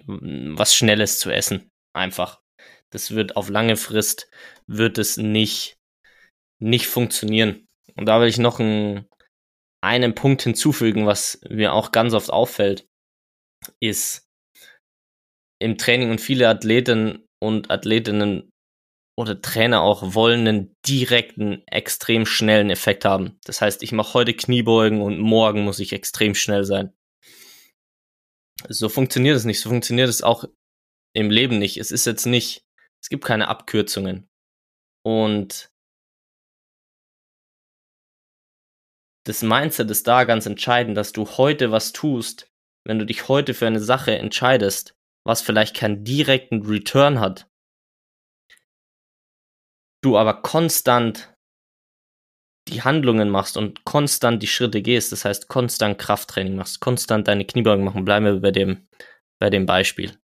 was 0.07 0.75
Schnelles 0.75 1.19
zu 1.19 1.31
essen. 1.31 1.71
Einfach. 1.95 2.41
Das 2.91 3.13
wird 3.13 3.37
auf 3.37 3.49
lange 3.49 3.77
Frist, 3.77 4.31
wird 4.67 4.99
es 4.99 5.17
nicht, 5.17 5.79
nicht 6.61 6.87
funktionieren. 6.87 7.67
Und 7.97 8.07
da 8.07 8.21
will 8.21 8.29
ich 8.29 8.39
noch 8.39 8.61
einen, 8.61 9.09
einen 9.83 10.15
Punkt 10.15 10.43
hinzufügen, 10.43 11.07
was 11.07 11.41
mir 11.49 11.73
auch 11.73 11.93
ganz 11.93 12.15
oft 12.15 12.31
auffällt, 12.31 12.87
ist 13.81 14.29
im 15.59 15.79
Training 15.79 16.11
und 16.11 16.21
viele 16.21 16.49
Athleten 16.49 17.27
und 17.43 17.71
Athletinnen 17.71 18.51
oder 19.17 19.41
Trainer 19.41 19.81
auch 19.81 20.15
wollen 20.15 20.47
einen 20.47 20.77
direkten, 20.87 21.67
extrem 21.67 22.27
schnellen 22.27 22.71
Effekt 22.71 23.05
haben. 23.05 23.39
Das 23.45 23.61
heißt, 23.61 23.83
ich 23.83 23.93
mache 23.93 24.15
heute 24.15 24.35
Kniebeugen 24.35 25.01
und 25.01 25.19
morgen 25.19 25.65
muss 25.65 25.79
ich 25.79 25.93
extrem 25.93 26.35
schnell 26.35 26.65
sein. 26.65 26.93
So 28.69 28.89
funktioniert 28.89 29.37
es 29.37 29.45
nicht. 29.45 29.61
So 29.61 29.71
funktioniert 29.71 30.09
es 30.09 30.23
auch 30.23 30.45
im 31.15 31.31
Leben 31.31 31.59
nicht. 31.59 31.79
Es 31.79 31.91
ist 31.91 32.05
jetzt 32.05 32.27
nicht, 32.27 32.67
es 33.03 33.09
gibt 33.09 33.25
keine 33.25 33.49
Abkürzungen. 33.49 34.29
Und 35.03 35.71
das 39.25 39.43
Mindset 39.43 39.91
ist 39.91 40.07
da 40.07 40.25
ganz 40.25 40.45
entscheidend, 40.47 40.97
dass 40.97 41.13
du 41.13 41.27
heute 41.27 41.71
was 41.71 41.93
tust, 41.93 42.51
wenn 42.85 42.99
du 42.99 43.07
dich 43.07 43.29
heute 43.29 43.55
für 43.55 43.67
eine 43.67 43.81
Sache 43.81 44.17
entscheidest, 44.19 44.95
was 45.25 45.41
vielleicht 45.41 45.75
keinen 45.75 46.05
direkten 46.05 46.63
Return 46.63 47.19
hat, 47.19 47.49
du 50.03 50.17
aber 50.17 50.43
konstant 50.43 51.37
die 52.69 52.83
Handlungen 52.83 53.31
machst 53.31 53.57
und 53.57 53.85
konstant 53.85 54.43
die 54.43 54.49
Schritte 54.49 54.83
gehst, 54.83 55.13
das 55.13 55.25
heißt 55.25 55.49
konstant 55.49 55.99
Krafttraining 55.99 56.57
machst, 56.57 56.81
konstant 56.81 57.29
deine 57.29 57.45
Kniebeugen 57.45 57.85
machen, 57.85 58.05
bleiben 58.05 58.27
wir 58.27 58.41
bei 58.41 58.51
dem, 58.51 58.89
bei 59.39 59.51
dem 59.51 59.67
Beispiel. 59.67 60.19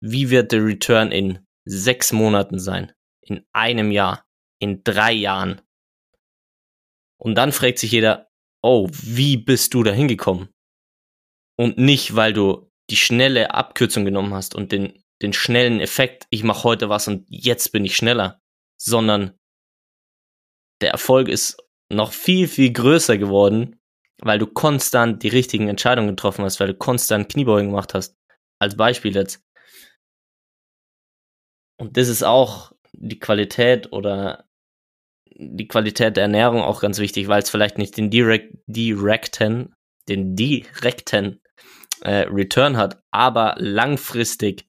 Wie 0.00 0.30
wird 0.30 0.52
der 0.52 0.64
Return 0.64 1.10
in 1.10 1.44
sechs 1.64 2.12
Monaten 2.12 2.58
sein? 2.58 2.92
In 3.22 3.44
einem 3.52 3.90
Jahr? 3.90 4.24
In 4.60 4.82
drei 4.84 5.12
Jahren? 5.12 5.60
Und 7.20 7.34
dann 7.34 7.52
fragt 7.52 7.78
sich 7.78 7.90
jeder, 7.90 8.28
oh, 8.62 8.88
wie 8.92 9.36
bist 9.36 9.74
du 9.74 9.82
da 9.82 9.90
hingekommen? 9.90 10.48
Und 11.56 11.78
nicht, 11.78 12.14
weil 12.14 12.32
du 12.32 12.70
die 12.90 12.96
schnelle 12.96 13.52
Abkürzung 13.52 14.04
genommen 14.04 14.34
hast 14.34 14.54
und 14.54 14.70
den, 14.70 15.02
den 15.20 15.32
schnellen 15.32 15.80
Effekt, 15.80 16.26
ich 16.30 16.44
mache 16.44 16.62
heute 16.62 16.88
was 16.88 17.08
und 17.08 17.26
jetzt 17.28 17.72
bin 17.72 17.84
ich 17.84 17.96
schneller 17.96 18.40
sondern 18.80 19.38
der 20.80 20.90
Erfolg 20.90 21.28
ist 21.28 21.62
noch 21.90 22.12
viel, 22.12 22.48
viel 22.48 22.72
größer 22.72 23.18
geworden, 23.18 23.80
weil 24.20 24.38
du 24.38 24.46
konstant 24.46 25.22
die 25.22 25.28
richtigen 25.28 25.68
Entscheidungen 25.68 26.08
getroffen 26.08 26.44
hast, 26.44 26.60
weil 26.60 26.68
du 26.68 26.74
konstant 26.74 27.30
Kniebeugen 27.30 27.70
gemacht 27.70 27.94
hast. 27.94 28.16
Als 28.60 28.76
Beispiel 28.76 29.14
jetzt. 29.14 29.42
Und 31.80 31.96
das 31.96 32.08
ist 32.08 32.24
auch 32.24 32.72
die 32.92 33.20
Qualität 33.20 33.92
oder 33.92 34.48
die 35.36 35.68
Qualität 35.68 36.16
der 36.16 36.24
Ernährung 36.24 36.62
auch 36.62 36.80
ganz 36.80 36.98
wichtig, 36.98 37.28
weil 37.28 37.42
es 37.42 37.50
vielleicht 37.50 37.78
nicht 37.78 37.96
den 37.96 38.10
direkt, 38.10 38.56
direkten, 38.66 39.74
den 40.08 40.34
direkten 40.34 41.40
äh, 42.00 42.26
Return 42.28 42.76
hat, 42.76 43.00
aber 43.12 43.54
langfristig 43.58 44.68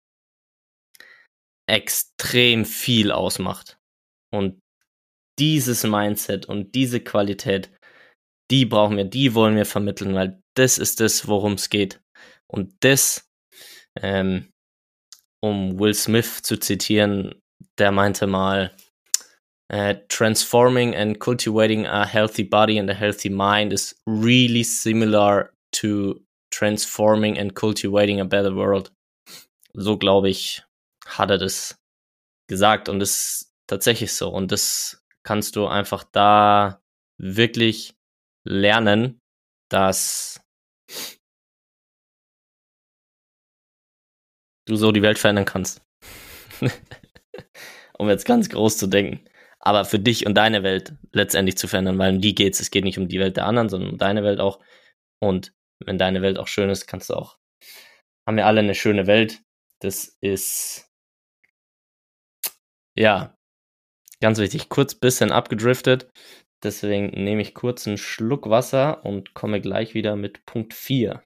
extrem 1.65 2.65
viel 2.65 3.11
ausmacht. 3.11 3.78
Und 4.31 4.61
dieses 5.39 5.83
Mindset 5.83 6.45
und 6.45 6.75
diese 6.75 6.99
Qualität, 6.99 7.71
die 8.51 8.65
brauchen 8.65 8.97
wir, 8.97 9.05
die 9.05 9.33
wollen 9.33 9.55
wir 9.55 9.65
vermitteln, 9.65 10.13
weil 10.13 10.41
das 10.55 10.77
ist 10.77 10.99
das, 10.99 11.27
worum 11.27 11.53
es 11.53 11.69
geht. 11.69 12.01
Und 12.47 12.73
das, 12.81 13.29
ähm, 13.99 14.51
um 15.41 15.79
Will 15.79 15.93
Smith 15.93 16.41
zu 16.41 16.57
zitieren, 16.57 17.41
der 17.77 17.91
meinte 17.91 18.27
mal, 18.27 18.75
uh, 19.71 19.93
transforming 20.09 20.95
and 20.95 21.19
cultivating 21.19 21.85
a 21.85 22.05
healthy 22.05 22.43
body 22.43 22.77
and 22.77 22.89
a 22.89 22.93
healthy 22.93 23.29
mind 23.29 23.71
is 23.71 23.95
really 24.05 24.63
similar 24.63 25.53
to 25.71 26.19
transforming 26.51 27.37
and 27.37 27.53
cultivating 27.53 28.19
a 28.19 28.25
better 28.25 28.53
world. 28.55 28.91
So 29.73 29.97
glaube 29.97 30.29
ich, 30.29 30.63
hat 31.05 31.29
er 31.29 31.37
das 31.37 31.77
gesagt 32.47 32.89
und 32.89 33.01
es 33.01 33.48
tatsächlich 33.69 34.13
so. 34.13 34.29
Und 34.29 34.51
das 34.51 35.03
kannst 35.23 35.55
du 35.55 35.67
einfach 35.67 36.03
da 36.03 36.81
wirklich 37.17 37.95
lernen, 38.45 39.21
dass 39.69 40.41
du 44.65 44.75
so 44.75 44.91
die 44.91 45.01
Welt 45.01 45.19
verändern 45.19 45.45
kannst. 45.45 45.81
um 47.97 48.09
jetzt 48.09 48.25
ganz 48.25 48.49
groß 48.49 48.77
zu 48.77 48.87
denken. 48.87 49.25
Aber 49.59 49.83
für 49.85 49.99
dich 49.99 50.25
und 50.25 50.35
deine 50.35 50.63
Welt 50.63 50.93
letztendlich 51.11 51.57
zu 51.57 51.67
verändern, 51.67 51.97
weil 51.99 52.15
um 52.15 52.21
die 52.21 52.33
geht's. 52.33 52.59
Es 52.59 52.71
geht 52.71 52.85
nicht 52.85 52.97
um 52.97 53.09
die 53.09 53.19
Welt 53.19 53.35
der 53.37 53.45
anderen, 53.45 53.69
sondern 53.69 53.91
um 53.91 53.97
deine 53.97 54.23
Welt 54.23 54.39
auch. 54.39 54.59
Und 55.21 55.53
wenn 55.85 55.97
deine 55.97 56.21
Welt 56.21 56.39
auch 56.39 56.47
schön 56.47 56.69
ist, 56.69 56.87
kannst 56.87 57.09
du 57.09 57.15
auch. 57.15 57.37
Haben 58.25 58.37
wir 58.37 58.45
alle 58.45 58.61
eine 58.61 58.75
schöne 58.75 59.05
Welt. 59.05 59.41
Das 59.81 60.17
ist 60.21 60.89
ja 62.95 63.37
Ganz 64.21 64.37
wichtig, 64.39 64.69
kurz 64.69 64.95
bisschen 64.95 65.31
abgedriftet. 65.31 66.11
Deswegen 66.61 67.07
nehme 67.23 67.41
ich 67.41 67.53
kurz 67.53 67.87
einen 67.87 67.97
Schluck 67.97 68.49
Wasser 68.49 69.05
und 69.05 69.33
komme 69.33 69.61
gleich 69.61 69.93
wieder 69.93 70.17
mit 70.17 70.45
Punkt 70.45 70.73
4. 70.73 71.23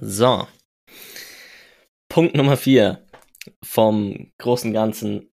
So. 0.00 0.48
Punkt 2.08 2.34
Nummer 2.34 2.56
4 2.56 3.06
vom 3.64 4.32
großen 4.38 4.72
Ganzen 4.72 5.30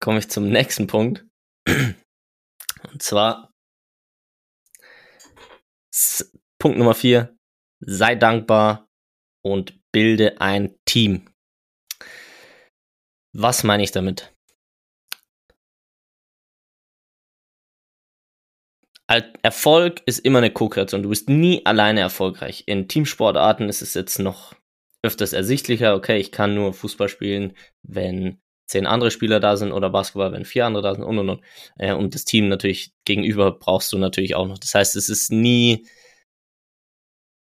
komme 0.00 0.20
ich 0.20 0.30
zum 0.30 0.48
nächsten 0.48 0.86
Punkt. 0.86 1.26
Und 1.66 3.02
zwar 3.02 3.50
Punkt 6.58 6.78
Nummer 6.78 6.94
4. 6.94 7.36
Sei 7.80 8.14
dankbar 8.14 8.85
und 9.46 9.78
bilde 9.92 10.40
ein 10.40 10.74
Team. 10.84 11.28
Was 13.32 13.62
meine 13.62 13.84
ich 13.84 13.92
damit? 13.92 14.32
Erfolg 19.42 20.02
ist 20.06 20.18
immer 20.18 20.38
eine 20.38 20.50
Co-Kreation. 20.50 21.04
Du 21.04 21.10
bist 21.10 21.28
nie 21.28 21.64
alleine 21.64 22.00
erfolgreich. 22.00 22.64
In 22.66 22.88
Teamsportarten 22.88 23.68
ist 23.68 23.82
es 23.82 23.94
jetzt 23.94 24.18
noch 24.18 24.54
öfters 25.02 25.32
ersichtlicher. 25.32 25.94
Okay, 25.94 26.18
ich 26.18 26.32
kann 26.32 26.56
nur 26.56 26.72
Fußball 26.74 27.08
spielen, 27.08 27.56
wenn 27.84 28.40
zehn 28.66 28.84
andere 28.84 29.12
Spieler 29.12 29.38
da 29.38 29.56
sind 29.56 29.70
oder 29.70 29.90
Basketball, 29.90 30.32
wenn 30.32 30.44
vier 30.44 30.66
andere 30.66 30.82
da 30.82 30.94
sind 30.96 31.04
und 31.04 31.20
und 31.20 31.28
und. 31.28 31.44
Äh, 31.78 31.92
und 31.92 32.16
das 32.16 32.24
Team 32.24 32.48
natürlich 32.48 32.94
gegenüber 33.04 33.52
brauchst 33.52 33.92
du 33.92 33.98
natürlich 33.98 34.34
auch 34.34 34.48
noch. 34.48 34.58
Das 34.58 34.74
heißt, 34.74 34.96
es 34.96 35.08
ist 35.08 35.30
nie 35.30 35.86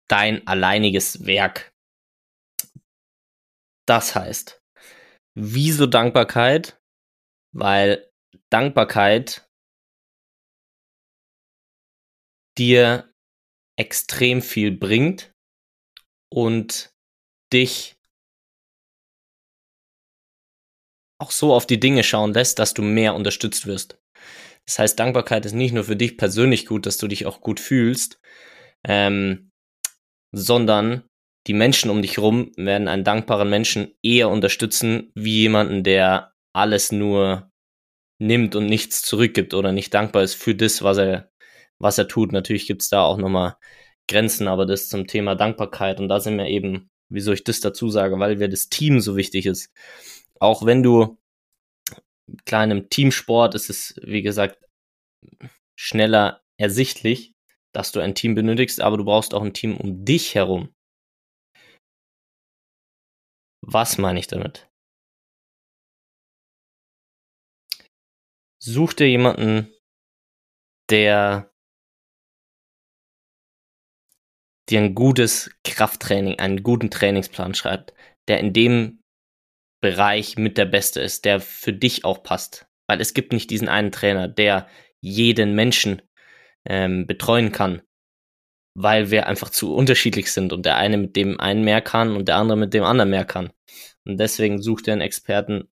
dein 0.06 0.46
alleiniges 0.46 1.24
Werk. 1.24 1.72
Das 3.88 4.14
heißt, 4.14 4.60
wieso 5.34 5.86
Dankbarkeit 5.86 6.78
weil 7.52 8.10
Dankbarkeit 8.50 9.48
dir 12.56 13.12
extrem 13.78 14.42
viel 14.42 14.72
bringt 14.72 15.32
und 16.32 16.92
dich 17.52 17.96
auch 21.20 21.30
so 21.30 21.54
auf 21.54 21.66
die 21.66 21.80
Dinge 21.80 22.04
schauen 22.04 22.32
lässt, 22.32 22.58
dass 22.58 22.74
du 22.74 22.82
mehr 22.82 23.14
unterstützt 23.14 23.66
wirst. 23.66 23.98
Das 24.66 24.78
heißt, 24.78 24.98
Dankbarkeit 24.98 25.46
ist 25.46 25.54
nicht 25.54 25.72
nur 25.72 25.84
für 25.84 25.96
dich 25.96 26.16
persönlich 26.16 26.66
gut, 26.66 26.86
dass 26.86 26.98
du 26.98 27.08
dich 27.08 27.26
auch 27.26 27.40
gut 27.40 27.58
fühlst, 27.58 28.20
ähm, 28.84 29.50
sondern 30.32 31.07
die 31.48 31.54
Menschen 31.54 31.90
um 31.90 32.02
dich 32.02 32.18
herum 32.18 32.52
werden 32.56 32.88
einen 32.88 33.04
dankbaren 33.04 33.48
Menschen 33.48 33.94
eher 34.02 34.28
unterstützen, 34.28 35.10
wie 35.14 35.40
jemanden, 35.40 35.82
der 35.82 36.34
alles 36.52 36.92
nur 36.92 37.50
nimmt 38.20 38.54
und 38.54 38.66
nichts 38.66 39.02
zurückgibt 39.02 39.54
oder 39.54 39.72
nicht 39.72 39.94
dankbar 39.94 40.22
ist 40.22 40.34
für 40.34 40.54
das, 40.54 40.82
was 40.82 40.98
er, 40.98 41.30
was 41.78 41.96
er 41.98 42.06
tut. 42.06 42.32
Natürlich 42.32 42.66
gibt 42.66 42.82
es 42.82 42.90
da 42.90 43.02
auch 43.02 43.16
nochmal 43.16 43.56
Grenzen, 44.08 44.46
aber 44.46 44.66
das 44.66 44.88
zum 44.88 45.06
Thema 45.06 45.34
Dankbarkeit 45.34 46.00
und 46.00 46.08
da 46.08 46.20
sind 46.20 46.36
wir 46.36 46.46
eben, 46.46 46.90
wieso 47.08 47.32
ich 47.32 47.44
das 47.44 47.60
dazu 47.60 47.88
sage, 47.88 48.18
weil 48.18 48.40
wir 48.40 48.48
das 48.48 48.68
Team 48.68 49.00
so 49.00 49.16
wichtig 49.16 49.46
ist. 49.46 49.72
Auch 50.40 50.66
wenn 50.66 50.82
du 50.82 51.18
klar 52.44 52.64
in 52.64 52.72
einem 52.72 52.90
Teamsport 52.90 53.54
ist 53.54 53.70
es, 53.70 53.98
wie 54.02 54.22
gesagt, 54.22 54.58
schneller 55.76 56.42
ersichtlich, 56.58 57.34
dass 57.72 57.92
du 57.92 58.00
ein 58.00 58.14
Team 58.14 58.34
benötigst, 58.34 58.80
aber 58.80 58.98
du 58.98 59.04
brauchst 59.04 59.32
auch 59.32 59.42
ein 59.42 59.54
Team 59.54 59.76
um 59.76 60.04
dich 60.04 60.34
herum. 60.34 60.74
Was 63.70 63.98
meine 63.98 64.18
ich 64.18 64.26
damit? 64.28 64.66
Such 68.58 68.94
dir 68.94 69.06
jemanden, 69.06 69.70
der 70.88 71.52
dir 74.70 74.80
ein 74.80 74.94
gutes 74.94 75.50
Krafttraining, 75.64 76.38
einen 76.38 76.62
guten 76.62 76.90
Trainingsplan 76.90 77.54
schreibt, 77.54 77.92
der 78.26 78.40
in 78.40 78.54
dem 78.54 79.02
Bereich 79.82 80.38
mit 80.38 80.56
der 80.56 80.64
Beste 80.64 81.02
ist, 81.02 81.26
der 81.26 81.38
für 81.38 81.74
dich 81.74 82.06
auch 82.06 82.22
passt. 82.22 82.66
Weil 82.86 83.02
es 83.02 83.12
gibt 83.12 83.34
nicht 83.34 83.50
diesen 83.50 83.68
einen 83.68 83.92
Trainer, 83.92 84.28
der 84.28 84.66
jeden 85.02 85.54
Menschen 85.54 86.00
ähm, 86.64 87.06
betreuen 87.06 87.52
kann, 87.52 87.82
weil 88.80 89.10
wir 89.10 89.26
einfach 89.26 89.50
zu 89.50 89.74
unterschiedlich 89.74 90.32
sind 90.32 90.52
und 90.52 90.64
der 90.64 90.76
eine 90.76 90.98
mit 90.98 91.16
dem 91.16 91.40
einen 91.40 91.64
mehr 91.64 91.80
kann 91.80 92.14
und 92.14 92.28
der 92.28 92.36
andere 92.36 92.56
mit 92.56 92.74
dem 92.74 92.84
anderen 92.84 93.10
mehr 93.10 93.24
kann. 93.24 93.50
Und 94.04 94.18
deswegen 94.18 94.62
sucht 94.62 94.86
er 94.86 94.92
einen 94.92 95.02
Experten 95.02 95.68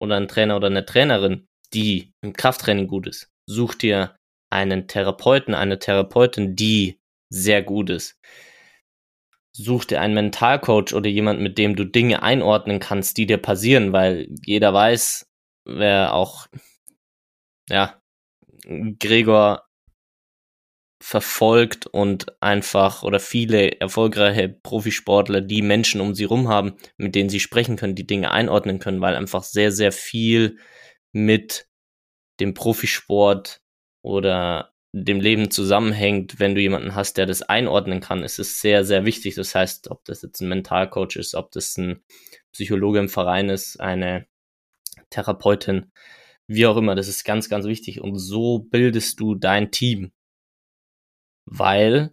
oder 0.00 0.16
einen 0.16 0.26
Trainer 0.26 0.56
oder 0.56 0.66
eine 0.66 0.84
Trainerin, 0.84 1.46
die 1.72 2.12
im 2.20 2.32
Krafttraining 2.32 2.88
gut 2.88 3.06
ist. 3.06 3.30
Such 3.46 3.76
dir 3.76 4.16
einen 4.50 4.88
Therapeuten, 4.88 5.54
eine 5.54 5.78
Therapeutin, 5.78 6.56
die 6.56 7.00
sehr 7.30 7.62
gut 7.62 7.90
ist. 7.90 8.18
Such 9.52 9.84
dir 9.84 10.00
einen 10.00 10.14
Mentalcoach 10.14 10.94
oder 10.94 11.08
jemand, 11.08 11.40
mit 11.40 11.58
dem 11.58 11.76
du 11.76 11.84
Dinge 11.84 12.22
einordnen 12.24 12.80
kannst, 12.80 13.18
die 13.18 13.26
dir 13.26 13.38
passieren, 13.38 13.92
weil 13.92 14.28
jeder 14.44 14.74
weiß, 14.74 15.28
wer 15.64 16.12
auch, 16.12 16.48
ja, 17.68 18.00
Gregor 18.98 19.67
verfolgt 21.00 21.86
und 21.86 22.42
einfach 22.42 23.02
oder 23.02 23.20
viele 23.20 23.80
erfolgreiche 23.80 24.48
Profisportler, 24.48 25.40
die 25.40 25.62
Menschen 25.62 26.00
um 26.00 26.14
sie 26.14 26.24
rum 26.24 26.48
haben, 26.48 26.74
mit 26.96 27.14
denen 27.14 27.30
sie 27.30 27.40
sprechen 27.40 27.76
können, 27.76 27.94
die 27.94 28.06
Dinge 28.06 28.32
einordnen 28.32 28.78
können, 28.78 29.00
weil 29.00 29.14
einfach 29.14 29.44
sehr, 29.44 29.70
sehr 29.70 29.92
viel 29.92 30.58
mit 31.12 31.68
dem 32.40 32.54
Profisport 32.54 33.62
oder 34.02 34.72
dem 34.92 35.20
Leben 35.20 35.50
zusammenhängt, 35.50 36.40
wenn 36.40 36.54
du 36.54 36.60
jemanden 36.60 36.94
hast, 36.94 37.16
der 37.16 37.26
das 37.26 37.42
einordnen 37.42 38.00
kann, 38.00 38.22
ist 38.22 38.38
es 38.38 38.60
sehr, 38.60 38.84
sehr 38.84 39.04
wichtig. 39.04 39.34
Das 39.34 39.54
heißt, 39.54 39.90
ob 39.90 40.04
das 40.04 40.22
jetzt 40.22 40.40
ein 40.40 40.48
Mentalcoach 40.48 41.16
ist, 41.16 41.34
ob 41.34 41.52
das 41.52 41.76
ein 41.76 42.02
Psychologe 42.52 42.98
im 42.98 43.08
Verein 43.08 43.50
ist, 43.50 43.78
eine 43.80 44.26
Therapeutin, 45.10 45.92
wie 46.46 46.66
auch 46.66 46.76
immer, 46.76 46.94
das 46.94 47.08
ist 47.08 47.24
ganz, 47.24 47.48
ganz 47.48 47.66
wichtig. 47.66 48.00
Und 48.00 48.18
so 48.18 48.58
bildest 48.58 49.20
du 49.20 49.34
dein 49.34 49.70
Team 49.70 50.12
weil 51.50 52.12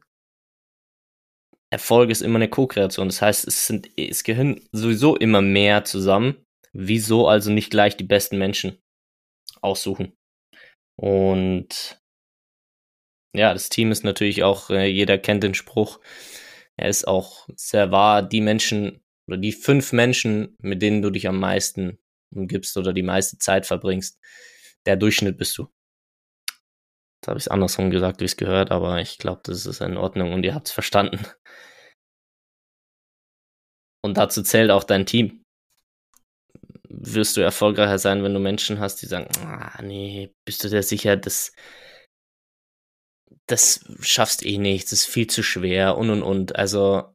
Erfolg 1.71 2.09
ist 2.09 2.21
immer 2.21 2.37
eine 2.37 2.49
Co-Kreation. 2.49 3.07
Das 3.07 3.21
heißt, 3.21 3.47
es 3.47 3.67
sind, 3.67 3.89
es 3.97 4.23
gehören 4.23 4.61
sowieso 4.71 5.15
immer 5.15 5.41
mehr 5.41 5.83
zusammen. 5.83 6.45
Wieso 6.73 7.27
also 7.27 7.51
nicht 7.51 7.69
gleich 7.69 7.97
die 7.97 8.03
besten 8.03 8.37
Menschen 8.37 8.81
aussuchen? 9.61 10.13
Und 10.95 12.01
ja, 13.35 13.53
das 13.53 13.69
Team 13.69 13.91
ist 13.91 14.03
natürlich 14.03 14.43
auch, 14.43 14.69
äh, 14.69 14.85
jeder 14.85 15.17
kennt 15.17 15.43
den 15.43 15.53
Spruch. 15.53 15.99
Er 16.77 16.89
ist 16.89 17.07
auch 17.07 17.47
sehr 17.55 17.91
wahr. 17.91 18.21
Die 18.23 18.41
Menschen 18.41 19.03
oder 19.27 19.37
die 19.37 19.51
fünf 19.51 19.91
Menschen, 19.91 20.55
mit 20.59 20.81
denen 20.81 21.01
du 21.01 21.09
dich 21.09 21.27
am 21.27 21.39
meisten 21.39 21.99
umgibst 22.33 22.77
oder 22.77 22.93
die 22.93 23.03
meiste 23.03 23.37
Zeit 23.37 23.65
verbringst, 23.65 24.19
der 24.85 24.95
Durchschnitt 24.95 25.37
bist 25.37 25.57
du. 25.57 25.67
Jetzt 27.25 27.29
habe 27.29 27.39
ich 27.39 27.45
es 27.45 27.47
andersrum 27.47 27.89
gesagt, 27.89 28.21
wie 28.21 28.25
es 28.25 28.37
gehört, 28.37 28.69
aber 28.69 29.01
ich 29.01 29.17
glaube, 29.17 29.41
das 29.45 29.65
ist 29.65 29.81
in 29.81 29.97
Ordnung 29.97 30.31
und 30.31 30.43
ihr 30.43 30.53
habt 30.53 30.67
es 30.67 30.73
verstanden. 30.73 31.25
Und 34.03 34.17
dazu 34.17 34.43
zählt 34.43 34.69
auch 34.69 34.83
dein 34.83 35.07
Team. 35.07 35.41
Wirst 36.87 37.35
du 37.35 37.41
erfolgreicher 37.41 37.97
sein, 37.97 38.23
wenn 38.23 38.35
du 38.35 38.39
Menschen 38.39 38.79
hast, 38.79 38.97
die 39.01 39.07
sagen, 39.07 39.27
ah, 39.39 39.81
nee, 39.81 40.35
bist 40.45 40.63
du 40.63 40.69
dir 40.69 40.83
sicher, 40.83 41.17
das, 41.17 41.51
das 43.49 43.83
schaffst 44.01 44.45
eh 44.45 44.59
nicht, 44.59 44.85
das 44.85 44.99
ist 44.99 45.05
viel 45.07 45.25
zu 45.25 45.41
schwer 45.41 45.97
und 45.97 46.11
und 46.11 46.21
und. 46.21 46.55
Also, 46.55 47.11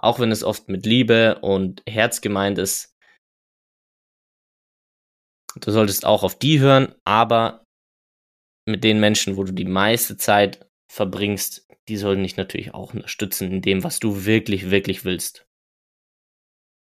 auch 0.00 0.18
wenn 0.18 0.32
es 0.32 0.42
oft 0.42 0.68
mit 0.68 0.84
Liebe 0.86 1.38
und 1.38 1.84
Herz 1.88 2.20
gemeint 2.20 2.58
ist, 2.58 2.96
du 5.54 5.70
solltest 5.70 6.04
auch 6.04 6.24
auf 6.24 6.36
die 6.36 6.58
hören, 6.58 6.96
aber 7.04 7.64
mit 8.70 8.84
den 8.84 9.00
Menschen, 9.00 9.36
wo 9.36 9.44
du 9.44 9.52
die 9.52 9.64
meiste 9.64 10.16
Zeit 10.16 10.68
verbringst, 10.90 11.66
die 11.88 11.96
sollen 11.96 12.22
dich 12.22 12.36
natürlich 12.36 12.74
auch 12.74 12.94
unterstützen 12.94 13.50
in 13.50 13.62
dem, 13.62 13.84
was 13.84 13.98
du 13.98 14.24
wirklich, 14.24 14.70
wirklich 14.70 15.04
willst. 15.04 15.46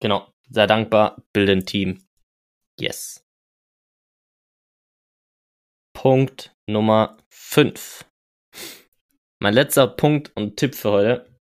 Genau. 0.01 0.31
Sei 0.49 0.65
dankbar, 0.65 1.23
bilde 1.33 1.51
ein 1.53 1.65
Team. 1.65 2.03
Yes. 2.79 3.25
Punkt 5.93 6.55
Nummer 6.67 7.17
5. 7.29 8.05
Mein 9.41 9.53
letzter 9.53 9.87
Punkt 9.87 10.35
und 10.35 10.57
Tipp 10.57 10.75
für 10.75 10.91
heute. 10.91 11.39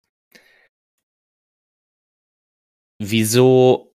Wieso 3.02 3.89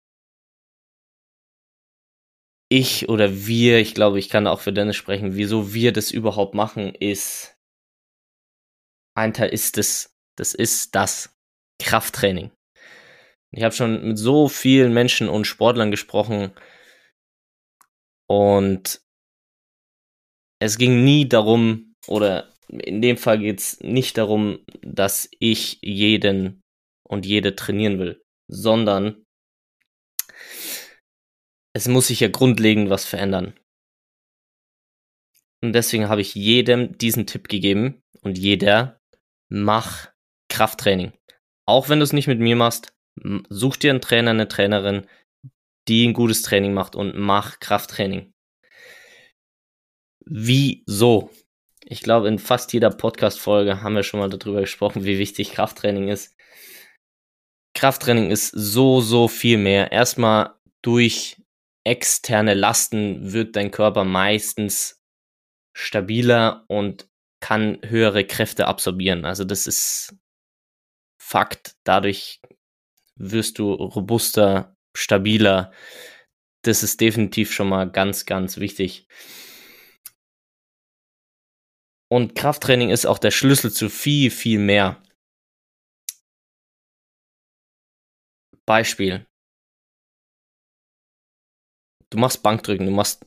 ich 2.72 3.10
oder 3.10 3.46
wir, 3.46 3.80
ich 3.80 3.94
glaube, 3.94 4.18
ich 4.18 4.30
kann 4.30 4.48
auch 4.48 4.62
für 4.62 4.72
Dennis 4.72 4.96
sprechen, 4.96 5.36
wieso 5.36 5.74
wir 5.74 5.92
das 5.92 6.10
überhaupt 6.10 6.56
machen, 6.56 6.96
ist 6.96 7.58
ein 9.14 9.34
Teil 9.34 9.50
ist 9.50 9.76
das, 9.76 10.16
das 10.38 10.54
ist 10.54 10.96
das 10.96 11.38
Krafttraining. 11.82 12.52
Ich 13.54 13.64
habe 13.64 13.76
schon 13.76 14.08
mit 14.08 14.18
so 14.18 14.48
vielen 14.48 14.94
Menschen 14.94 15.28
und 15.28 15.46
Sportlern 15.46 15.92
gesprochen 15.92 16.54
und 18.30 19.02
es 20.62 20.78
ging 20.78 21.04
nie 21.04 21.28
darum, 21.28 21.94
oder 22.08 22.54
in 22.70 23.02
dem 23.02 23.18
Fall 23.18 23.40
geht 23.40 23.60
es 23.60 23.82
nicht 23.82 24.18
darum, 24.18 24.60
dass 24.82 25.30
ich 25.40 25.80
jeden 25.82 26.62
und 27.04 27.26
jede 27.26 27.58
trainieren 27.58 28.00
will, 28.00 28.24
sondern 28.48 29.26
es 31.74 31.88
muss 31.88 32.08
sich 32.08 32.20
ja 32.20 32.28
grundlegend 32.28 32.90
was 32.90 33.06
verändern. 33.06 33.54
Und 35.64 35.74
deswegen 35.74 36.10
habe 36.10 36.22
ich 36.22 36.36
jedem 36.36 36.98
diesen 36.98 37.28
Tipp 37.28 37.48
gegeben 37.48 38.02
und 38.22 38.38
jeder, 38.38 39.00
mach 39.50 40.10
Krafttraining. 40.50 41.14
Auch 41.68 41.90
wenn 41.90 42.00
du 42.00 42.04
es 42.04 42.14
nicht 42.14 42.28
mit 42.28 42.40
mir 42.40 42.56
machst, 42.56 42.94
such 43.50 43.78
dir 43.78 43.92
einen 43.92 44.02
Trainer, 44.02 44.32
eine 44.32 44.48
Trainerin, 44.48 45.08
die 45.88 46.08
ein 46.08 46.14
gutes 46.14 46.42
Training 46.42 46.74
macht 46.74 46.96
und 46.96 47.16
mach 47.18 47.60
Krafttraining. 47.60 48.34
Wieso? 50.26 51.32
Ich 51.84 52.02
glaube, 52.02 52.28
in 52.28 52.40
fast 52.40 52.74
jeder 52.74 52.90
Podcast-Folge 52.90 53.82
haben 53.82 53.96
wir 53.96 54.04
schon 54.04 54.20
mal 54.20 54.30
darüber 54.30 54.62
gesprochen, 54.62 55.04
wie 55.04 55.18
wichtig 55.18 55.52
Krafttraining 55.52 56.08
ist. 56.08 56.36
Krafttraining 57.74 58.32
ist 58.32 58.50
so, 58.50 59.02
so 59.02 59.28
viel 59.28 59.58
mehr. 59.58 59.92
Erstmal 59.92 60.56
durch 60.82 61.41
externe 61.84 62.54
Lasten 62.54 63.34
wird 63.34 63.56
dein 63.56 63.72
Körper 63.72 64.04
meistens 64.04 65.02
stabiler 65.74 66.66
und 66.68 67.10
kann 67.40 67.80
höhere 67.84 68.26
Kräfte 68.26 68.68
absorbieren. 68.68 69.26
Also 69.26 69.44
das 69.44 69.68
ist 69.68 70.16
Fakt. 71.20 71.76
Dadurch 71.86 72.42
wirst 73.16 73.60
du 73.60 73.74
robuster, 73.74 74.76
stabiler. 74.96 75.72
das 76.64 76.84
ist 76.84 77.02
definitiv 77.02 77.54
schon 77.54 77.70
mal 77.70 77.90
ganz, 77.90 78.26
ganz 78.26 78.58
wichtig. 78.58 79.08
Und 82.10 82.36
Krafttraining 82.36 82.90
ist 82.90 83.06
auch 83.06 83.18
der 83.18 83.32
Schlüssel 83.32 83.72
zu 83.72 83.90
viel, 83.90 84.30
viel 84.30 84.60
mehr. 84.60 85.02
Beispiel. 88.66 89.26
Du 92.12 92.18
machst 92.18 92.44
Bankdrücken, 92.44 92.86
du 92.86 92.92
machst, 92.92 93.26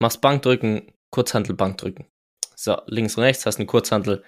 machst 0.00 0.20
Bankdrücken, 0.20 0.92
Kurzhantel 1.12 1.54
Bankdrücken. 1.54 2.06
So, 2.54 2.80
links 2.86 3.16
und 3.16 3.24
rechts 3.24 3.44
hast 3.44 3.56
eine 3.56 3.66
Kurzhantel, 3.66 4.24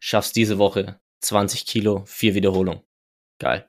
schaffst 0.00 0.36
diese 0.36 0.58
Woche 0.58 1.00
20 1.22 1.66
Kilo, 1.66 2.04
vier 2.06 2.34
Wiederholungen. 2.34 2.82
Geil. 3.40 3.68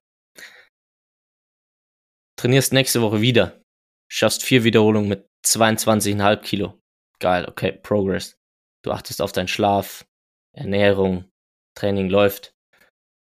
Trainierst 2.39 2.71
nächste 2.71 3.01
Woche 3.01 3.19
wieder, 3.19 3.61
schaffst 4.09 4.43
vier 4.43 4.63
Wiederholungen 4.63 5.09
mit 5.09 5.27
22,5 5.45 6.37
Kilo. 6.37 6.79
Geil, 7.19 7.45
okay, 7.47 7.71
Progress. 7.71 8.37
Du 8.83 8.91
achtest 8.91 9.21
auf 9.21 9.31
deinen 9.31 9.47
Schlaf, 9.47 10.05
Ernährung, 10.55 11.29
Training 11.75 12.09
läuft. 12.09 12.53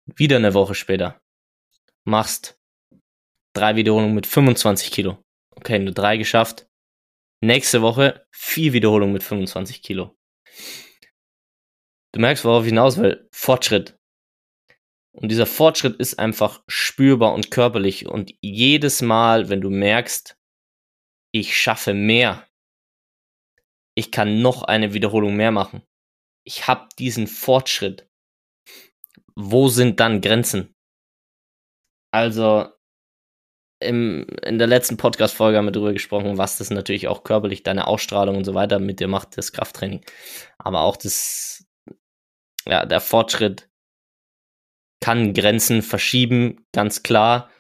Wieder 0.06 0.38
eine 0.38 0.54
Woche 0.54 0.76
später 0.76 1.20
machst 2.06 2.58
drei 3.54 3.76
Wiederholungen 3.76 4.16
mit 4.16 4.26
25 4.26 4.92
Kilo. 4.92 5.22
Okay, 5.58 5.80
nur 5.80 5.94
drei 5.94 6.18
geschafft. 6.18 6.68
Nächste 7.42 7.82
Woche 7.82 8.26
vier 8.32 8.74
Wiederholungen 8.74 9.14
mit 9.14 9.24
25 9.24 9.82
Kilo. 9.82 10.16
Du 12.14 12.20
merkst, 12.20 12.46
worauf 12.46 12.64
ich 12.64 12.70
hinaus 12.70 12.98
will. 12.98 13.28
Fortschritt. 13.32 13.98
Und 15.12 15.30
dieser 15.30 15.48
Fortschritt 15.48 16.00
ist 16.00 16.20
einfach 16.20 16.64
spürbar 16.68 17.34
und 17.34 17.50
körperlich. 17.50 18.06
Und 18.08 18.34
jedes 18.40 19.02
Mal, 19.02 19.50
wenn 19.50 19.62
du 19.62 19.72
merkst, 19.72 20.38
ich 21.32 21.60
schaffe 21.60 21.96
mehr, 21.96 22.48
ich 23.96 24.12
kann 24.12 24.44
noch 24.44 24.62
eine 24.62 24.94
Wiederholung 24.94 25.36
mehr 25.36 25.52
machen, 25.52 25.82
ich 26.44 26.68
habe 26.68 26.88
diesen 27.00 27.26
Fortschritt, 27.26 28.08
wo 29.36 29.70
sind 29.70 30.00
dann 30.00 30.22
Grenzen? 30.22 30.76
Also, 32.12 32.77
im, 33.80 34.26
in 34.44 34.58
der 34.58 34.68
letzten 34.68 34.98
Podcast-Folge 34.98 35.58
haben 35.58 35.66
wir 35.66 35.72
darüber 35.72 35.94
gesprochen, 35.94 36.38
was 36.38 36.58
das 36.58 36.70
natürlich 36.70 37.08
auch 37.08 37.24
körperlich, 37.24 37.64
deine 37.64 37.88
Ausstrahlung 37.88 38.38
und 38.38 38.46
so 38.46 38.54
weiter 38.54 38.80
mit 38.80 39.00
dir 39.00 39.08
macht, 39.08 39.38
das 39.38 39.52
Krafttraining. 39.52 40.04
Aber 40.58 40.82
auch 40.82 40.98
das, 40.98 41.66
ja, 42.66 42.86
der 42.86 43.02
Fortschritt 43.02 43.70
kann 45.04 45.34
Grenzen 45.34 45.82
verschieben, 45.82 46.66
ganz 46.74 47.04
klar. 47.04 47.52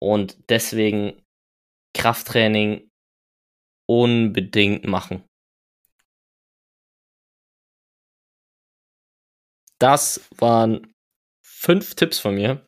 Und 0.00 0.38
deswegen 0.48 1.22
Krafttraining 1.94 2.88
unbedingt 3.88 4.84
machen. 4.84 5.24
Das 9.78 10.28
waren 10.36 10.92
fünf 11.44 11.94
Tipps 11.94 12.18
von 12.18 12.34
mir, 12.34 12.66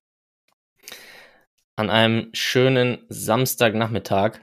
an 1.79 1.91
einem 1.91 2.31
schönen 2.33 3.07
Samstagnachmittag. 3.09 4.41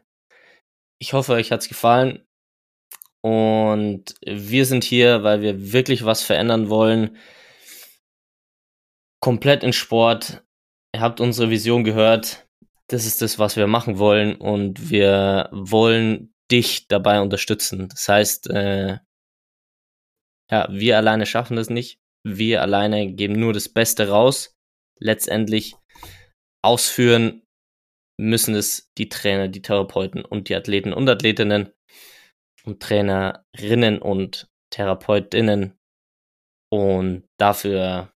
Ich 1.00 1.12
hoffe, 1.12 1.34
euch 1.34 1.52
hat's 1.52 1.68
gefallen. 1.68 2.26
Und 3.22 4.16
wir 4.26 4.66
sind 4.66 4.86
hier, 4.86 5.24
weil 5.24 5.42
wir 5.42 5.74
wirklich 5.74 6.06
was 6.06 6.24
verändern 6.24 6.70
wollen. 6.70 7.18
Komplett 9.20 9.64
in 9.64 9.74
Sport. 9.74 10.44
Ihr 10.94 11.02
habt 11.02 11.20
unsere 11.20 11.50
Vision 11.50 11.84
gehört. 11.84 12.48
Das 12.88 13.06
ist 13.06 13.22
das, 13.22 13.38
was 13.38 13.58
wir 13.58 13.68
machen 13.68 13.98
wollen. 14.00 14.36
Und 14.38 14.90
wir 14.90 15.50
wollen 15.52 16.34
dich 16.50 16.88
dabei 16.88 17.20
unterstützen. 17.20 17.90
Das 17.90 18.08
heißt, 18.08 18.50
äh, 18.52 19.00
ja, 20.50 20.68
wir 20.70 20.96
alleine 20.96 21.26
schaffen 21.26 21.58
das 21.58 21.70
nicht. 21.70 22.00
Wir 22.24 22.62
alleine 22.62 23.12
geben 23.12 23.38
nur 23.38 23.52
das 23.52 23.68
Beste 23.68 24.08
raus. 24.08 24.56
Letztendlich 25.00 25.76
ausführen 26.66 27.44
müssen 28.18 28.56
es 28.56 28.92
die 28.98 29.10
Trainer, 29.10 29.48
die 29.48 29.62
Therapeuten 29.62 30.24
und 30.24 30.50
die 30.50 30.56
Athleten 30.56 30.94
und 30.94 31.10
Athletinnen 31.10 31.72
und 32.64 32.82
Trainerinnen 32.82 34.00
und 34.00 34.50
Therapeutinnen. 34.72 35.78
Und 36.72 37.28
dafür 37.38 38.14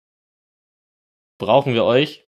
brauchen 1.39 1.75
wir 1.75 1.85
euch 1.85 2.27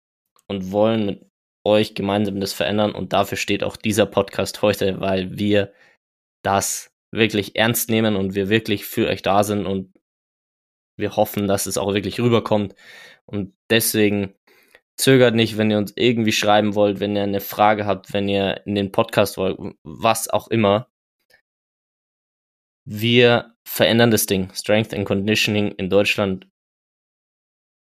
und 0.46 0.72
wollen 0.72 1.06
mit 1.06 1.30
euch 1.66 1.94
gemeinsam 1.94 2.40
das 2.40 2.52
verändern. 2.52 2.94
Und 2.94 3.12
dafür 3.12 3.38
steht 3.38 3.64
auch 3.64 3.76
dieser 3.76 4.06
Podcast 4.06 4.62
heute, 4.62 5.00
weil 5.00 5.38
wir 5.38 5.72
das 6.42 6.92
wirklich 7.10 7.56
ernst 7.56 7.90
nehmen 7.90 8.16
und 8.16 8.34
wir 8.34 8.48
wirklich 8.48 8.84
für 8.84 9.08
euch 9.08 9.22
da 9.22 9.44
sind 9.44 9.66
und 9.66 9.94
wir 10.96 11.16
hoffen, 11.16 11.48
dass 11.48 11.66
es 11.66 11.78
auch 11.78 11.94
wirklich 11.94 12.20
rüberkommt. 12.20 12.74
Und 13.26 13.54
deswegen 13.70 14.34
Zögert 14.96 15.34
nicht, 15.34 15.56
wenn 15.58 15.70
ihr 15.70 15.78
uns 15.78 15.92
irgendwie 15.96 16.32
schreiben 16.32 16.74
wollt, 16.74 17.00
wenn 17.00 17.16
ihr 17.16 17.24
eine 17.24 17.40
Frage 17.40 17.84
habt, 17.84 18.12
wenn 18.12 18.28
ihr 18.28 18.64
in 18.66 18.74
den 18.74 18.92
Podcast 18.92 19.36
wollt, 19.36 19.58
was 19.82 20.28
auch 20.28 20.48
immer. 20.48 20.88
Wir 22.86 23.56
verändern 23.66 24.10
das 24.10 24.26
Ding. 24.26 24.52
Strength 24.54 24.94
and 24.94 25.06
Conditioning 25.06 25.72
in 25.72 25.90
Deutschland 25.90 26.48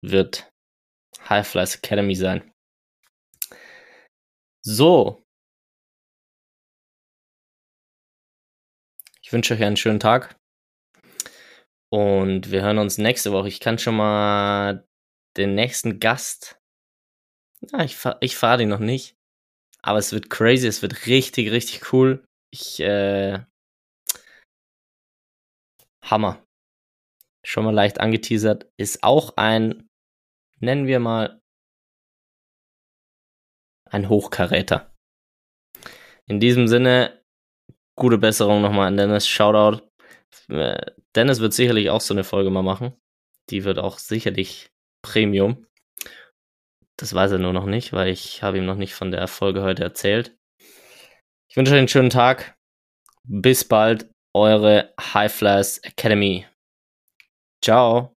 wird 0.04 0.52
High 1.28 1.46
Flies 1.46 1.76
Academy 1.76 2.14
sein. 2.14 2.52
So. 4.64 5.24
Ich 9.22 9.32
wünsche 9.32 9.54
euch 9.54 9.62
einen 9.62 9.76
schönen 9.76 10.00
Tag. 10.00 10.36
Und 11.90 12.50
wir 12.50 12.62
hören 12.62 12.78
uns 12.78 12.98
nächste 12.98 13.32
Woche. 13.32 13.48
Ich 13.48 13.60
kann 13.60 13.78
schon 13.78 13.96
mal 13.96 14.86
den 15.36 15.54
nächsten 15.54 16.00
Gast 16.00 16.57
ja, 17.60 17.84
ich, 17.84 17.96
fahr, 17.96 18.16
ich 18.20 18.36
fahre 18.36 18.58
den 18.58 18.68
noch 18.68 18.78
nicht. 18.78 19.16
Aber 19.82 19.98
es 19.98 20.12
wird 20.12 20.30
crazy, 20.30 20.66
es 20.66 20.82
wird 20.82 21.06
richtig, 21.06 21.50
richtig 21.50 21.92
cool. 21.92 22.24
Ich, 22.50 22.80
äh, 22.80 23.40
Hammer. 26.02 26.44
Schon 27.44 27.64
mal 27.64 27.74
leicht 27.74 28.00
angeteasert. 28.00 28.70
Ist 28.76 29.02
auch 29.02 29.36
ein, 29.36 29.88
nennen 30.60 30.86
wir 30.86 31.00
mal, 31.00 31.40
ein 33.90 34.08
Hochkaräter. 34.08 34.92
In 36.26 36.40
diesem 36.40 36.68
Sinne, 36.68 37.22
gute 37.96 38.18
Besserung 38.18 38.60
nochmal 38.60 38.88
an 38.88 38.96
Dennis. 38.96 39.26
Shoutout. 39.26 39.82
Äh, 40.48 40.92
Dennis 41.14 41.40
wird 41.40 41.54
sicherlich 41.54 41.90
auch 41.90 42.00
so 42.00 42.12
eine 42.12 42.24
Folge 42.24 42.50
mal 42.50 42.62
machen. 42.62 42.94
Die 43.50 43.64
wird 43.64 43.78
auch 43.78 43.98
sicherlich 43.98 44.70
Premium. 45.02 45.66
Das 46.98 47.14
weiß 47.14 47.30
er 47.32 47.38
nur 47.38 47.52
noch 47.52 47.66
nicht, 47.66 47.92
weil 47.92 48.08
ich 48.08 48.42
habe 48.42 48.58
ihm 48.58 48.66
noch 48.66 48.74
nicht 48.74 48.94
von 48.94 49.12
der 49.12 49.28
Folge 49.28 49.62
heute 49.62 49.84
erzählt. 49.84 50.36
Ich 51.48 51.56
wünsche 51.56 51.72
euch 51.72 51.78
einen 51.78 51.88
schönen 51.88 52.10
Tag. 52.10 52.56
Bis 53.22 53.64
bald, 53.64 54.10
eure 54.34 54.92
High 55.00 55.32
Flash 55.32 55.78
Academy. 55.82 56.46
Ciao. 57.64 58.17